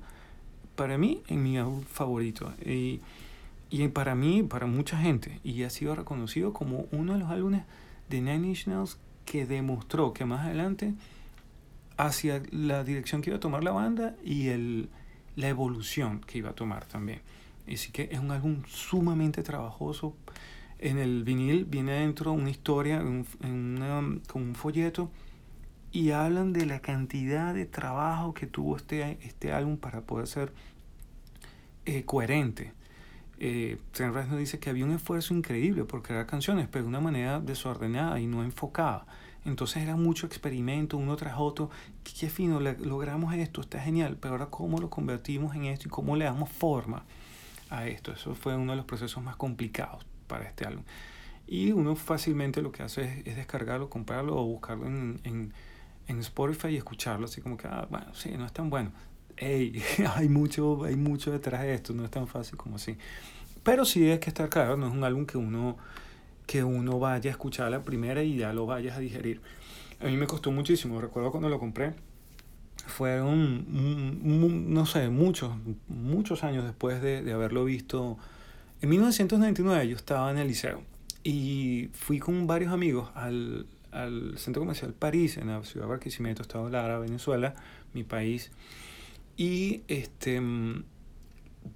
[0.76, 2.54] para mí en mi álbum favorito.
[2.66, 3.02] Y,
[3.70, 7.64] y para mí, para mucha gente, y ha sido reconocido como uno de los álbumes
[8.10, 10.94] de Nine Inch Nails que demostró que más adelante
[11.98, 14.90] hacia la dirección que iba a tomar la banda y el,
[15.36, 17.22] la evolución que iba a tomar también.
[17.72, 20.16] Así que es un álbum sumamente trabajoso.
[20.80, 25.12] En el vinil viene adentro una historia un, con un folleto
[25.92, 30.54] y hablan de la cantidad de trabajo que tuvo este, este álbum para poder ser
[31.86, 32.74] eh, coherente.
[33.42, 37.40] Eh, Trent dice que había un esfuerzo increíble por crear canciones, pero de una manera
[37.40, 39.06] desordenada y no enfocada.
[39.46, 41.70] Entonces era mucho experimento, uno tras otro.
[42.04, 46.18] Qué, fino, logramos esto, está genial, pero ahora cómo lo convertimos en esto y cómo
[46.18, 47.06] le damos forma
[47.70, 48.12] a esto.
[48.12, 50.84] Eso fue uno de los procesos más complicados para este álbum.
[51.48, 55.54] Y uno fácilmente lo que hace es, descargarlo, comprarlo o buscarlo en,
[56.10, 58.92] en, Spotify y escucharlo, así como que, ah, bueno, sí, no es tan bueno.
[59.38, 59.82] Hey,
[60.16, 62.98] hay mucho, hay mucho detrás de esto, no es tan fácil como así.
[63.64, 65.78] Pero sí es que estar claro, no es un álbum que uno,
[66.46, 69.42] que uno vaya a escuchar la primera y ya lo vayas a digerir.
[70.00, 71.94] A mí me costó muchísimo, recuerdo cuando lo compré,
[72.88, 73.66] fueron,
[74.74, 75.52] no sé, muchos,
[75.88, 78.18] muchos años después de, de, haberlo visto.
[78.82, 80.82] En 1999 yo estaba en el liceo
[81.24, 86.42] y fui con varios amigos al, al centro comercial París, en la ciudad de Barquisimeto,
[86.42, 87.56] Estado Lara, Venezuela,
[87.94, 88.52] mi país.
[89.38, 90.42] Y este,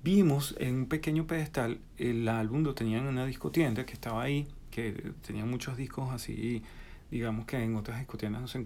[0.04, 4.48] vimos en un pequeño pedestal el álbum, lo tenían en una discotienda que estaba ahí,
[4.72, 6.64] que tenía muchos discos así,
[7.12, 8.62] digamos que en otras discotiendas no se.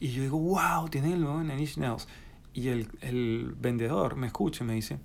[0.00, 2.08] Y yo digo, wow, tienen el nuevo Nine Nails.
[2.54, 4.98] Y el, el vendedor me escucha y me dice,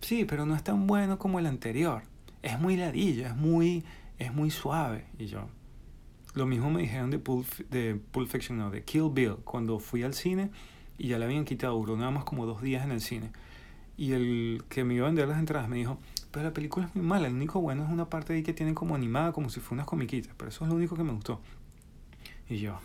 [0.00, 2.02] sí, pero no es tan bueno como el anterior.
[2.42, 3.84] Es muy ladilla, es muy,
[4.18, 5.06] es muy suave.
[5.18, 5.48] Y yo,
[6.34, 10.02] lo mismo me dijeron de Pulp, de Pulp Fiction, no, de Kill Bill, cuando fui
[10.02, 10.50] al cine
[10.98, 13.30] y ya le habían quitado, duró nada más como dos días en el cine.
[13.96, 15.98] Y el que me iba a vender las entradas me dijo,
[16.30, 18.74] pero la película es muy mala, el único bueno es una parte ahí que tienen
[18.74, 21.40] como animada, como si fuera unas comiquitas, pero eso es lo único que me gustó.
[22.48, 22.78] Y yo,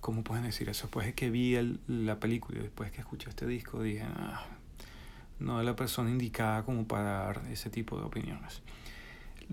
[0.00, 0.84] ¿Cómo pueden decir eso?
[0.84, 1.54] Después de que vi
[1.86, 4.42] la película después que escuché este disco, dije, ah,
[5.38, 8.62] no es la persona indicada como para dar ese tipo de opiniones.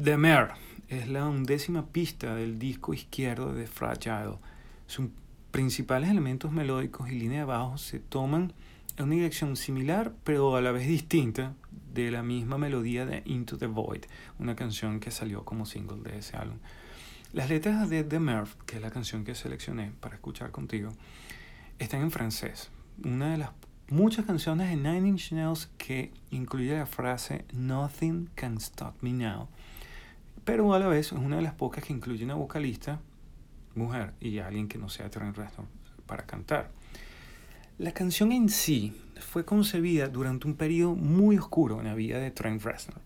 [0.02, 0.50] The Mare
[0.90, 4.40] es la undécima pista del disco izquierdo de Fragile.
[4.88, 5.08] Sus
[5.52, 8.52] principales elementos melódicos y línea de bajo se toman
[8.98, 11.54] en una dirección similar, pero a la vez distinta,
[11.94, 14.04] de la misma melodía de Into the Void,
[14.38, 16.58] una canción que salió como single de ese álbum.
[17.32, 20.92] Las letras de The Murph, que es la canción que seleccioné para escuchar contigo,
[21.80, 22.70] están en francés.
[23.02, 23.52] Una de las
[23.88, 29.48] muchas canciones de Nine Inch Nails que incluye la frase Nothing can stop me now.
[30.46, 33.02] Pero a la vez es una de las pocas que incluye una vocalista,
[33.74, 35.66] mujer, y alguien que no sea Trent Reznor
[36.06, 36.72] para cantar.
[37.80, 42.30] La canción en sí fue concebida durante un periodo muy oscuro en la vida de
[42.30, 43.02] Trent Reznor.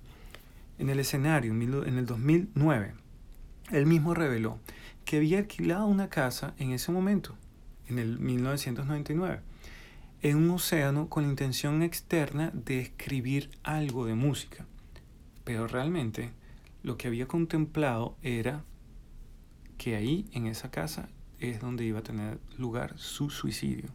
[0.77, 2.93] En el escenario, en el 2009,
[3.71, 4.59] él mismo reveló
[5.05, 7.35] que había alquilado una casa en ese momento,
[7.87, 9.39] en el 1999,
[10.21, 14.65] en un océano con la intención externa de escribir algo de música.
[15.45, 16.31] Pero realmente
[16.83, 18.63] lo que había contemplado era
[19.77, 21.09] que ahí, en esa casa,
[21.39, 23.89] es donde iba a tener lugar su suicidio.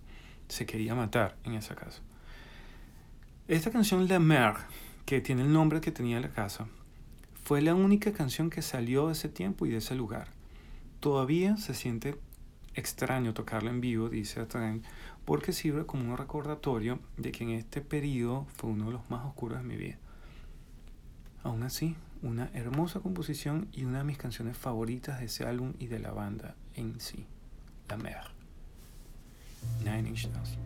[0.48, 2.02] Se quería matar en esa casa.
[3.48, 4.54] Esta canción La Mer,
[5.04, 6.66] que tiene el nombre que tenía la casa,
[7.42, 10.28] fue la única canción que salió de ese tiempo y de ese lugar.
[11.00, 12.16] Todavía se siente
[12.74, 14.84] extraño tocarla en vivo, dice Trent,
[15.26, 19.26] porque sirve como un recordatorio de que en este periodo fue uno de los más
[19.26, 19.98] oscuros de mi vida.
[21.42, 25.88] Aún así, una hermosa composición y una de mis canciones favoritas de ese álbum y
[25.88, 27.26] de la banda en sí,
[27.88, 28.24] La Mer.
[29.84, 30.58] Nine Inch Nails.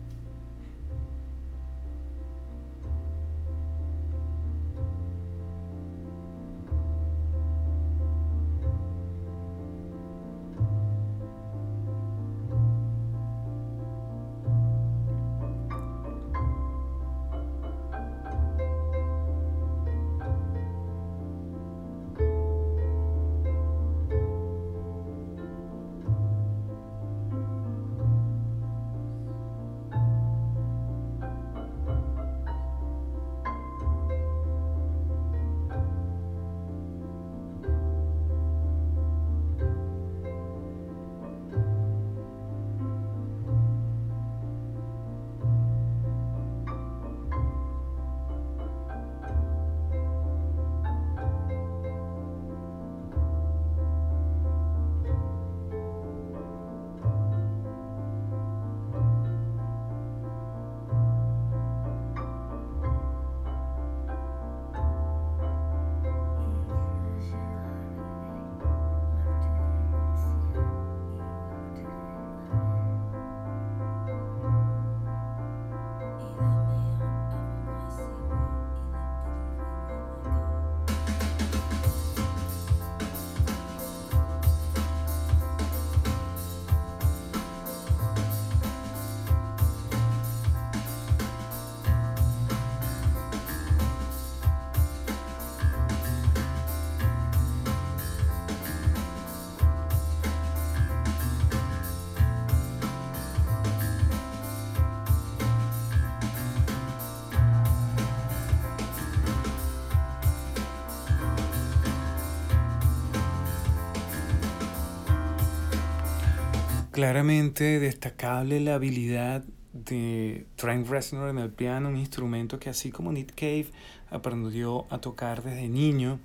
[116.99, 123.13] Claramente destacable la habilidad de Trent Reznor en el piano, un instrumento que así como
[123.13, 123.67] Nick Cave
[124.09, 126.19] aprendió a tocar desde niño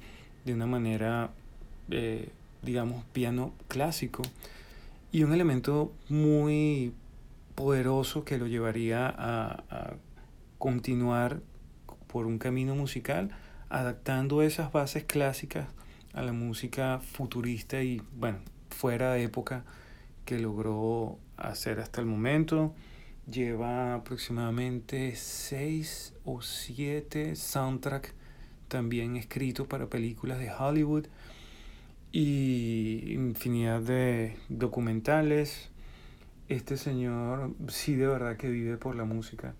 [0.44, 1.30] de una manera,
[1.90, 2.28] eh,
[2.62, 4.22] digamos, piano clásico
[5.12, 6.92] y un elemento muy
[7.54, 9.94] poderoso que lo llevaría a, a
[10.58, 11.40] continuar
[12.08, 13.30] por un camino musical
[13.68, 15.68] adaptando esas bases clásicas
[16.14, 18.38] a la música futurista y, bueno,
[18.70, 19.62] fuera de época
[20.24, 22.74] que logró hacer hasta el momento.
[23.30, 28.12] Lleva aproximadamente seis o siete soundtracks
[28.68, 31.06] también escritos para películas de Hollywood
[32.12, 35.70] y infinidad de documentales.
[36.48, 39.54] Este señor sí de verdad que vive por la música.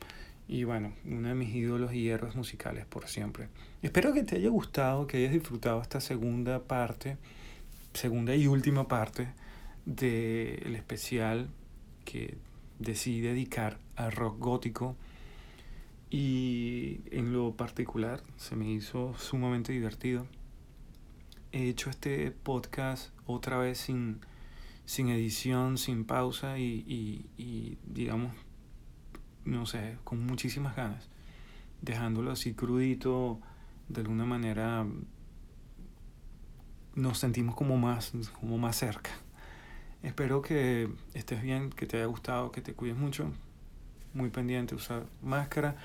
[0.47, 3.49] Y bueno, uno de mis ídolos y héroes musicales por siempre.
[3.81, 7.17] Espero que te haya gustado, que hayas disfrutado esta segunda parte,
[7.95, 9.29] segunda y última parte
[9.87, 11.49] del especial
[12.05, 12.39] que
[12.79, 14.97] decidí dedicar al rock gótico
[16.11, 20.27] y en lo particular se me hizo sumamente divertido.
[21.53, 24.21] He hecho este podcast otra vez sin,
[24.85, 28.33] sin edición, sin pausa y, y, y digamos,
[29.45, 31.09] no sé, con muchísimas ganas,
[31.83, 33.41] dejándolo así crudito,
[33.89, 34.87] de alguna manera
[36.95, 39.11] nos sentimos como más, como más cerca.
[40.05, 43.33] Espero que estés bien, que te haya gustado, que te cuides mucho.
[44.13, 45.77] Muy pendiente, usar máscara.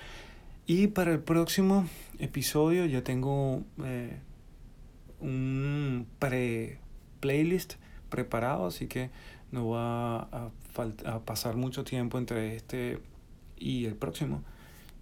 [0.68, 1.88] Y para el próximo
[2.20, 4.20] episodio ya tengo eh,
[5.22, 7.76] un pre-playlist
[8.10, 9.10] preparado, así que
[9.54, 10.52] no va a,
[11.06, 13.00] a pasar mucho tiempo entre este
[13.56, 14.44] y el próximo.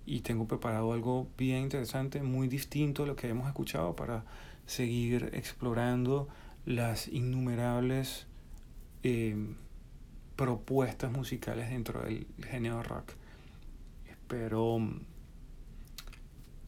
[0.06, 4.26] Y tengo preparado algo bien interesante, muy distinto a lo que hemos escuchado para
[4.68, 6.28] seguir explorando
[6.68, 8.28] las innumerables
[9.10, 9.56] Em,
[10.36, 13.14] propuestas musicales dentro del género rock.
[14.06, 15.00] Espero mm,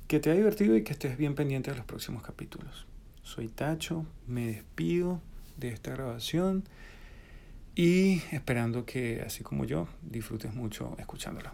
[0.08, 2.88] que te haya divertido y que estés bien pendiente de los próximos capítulos.
[3.24, 5.22] Soy Tacho, me despido
[5.58, 6.64] de esta grabación
[7.76, 11.54] y esperando que, así como yo, disfrutes mucho escuchándola.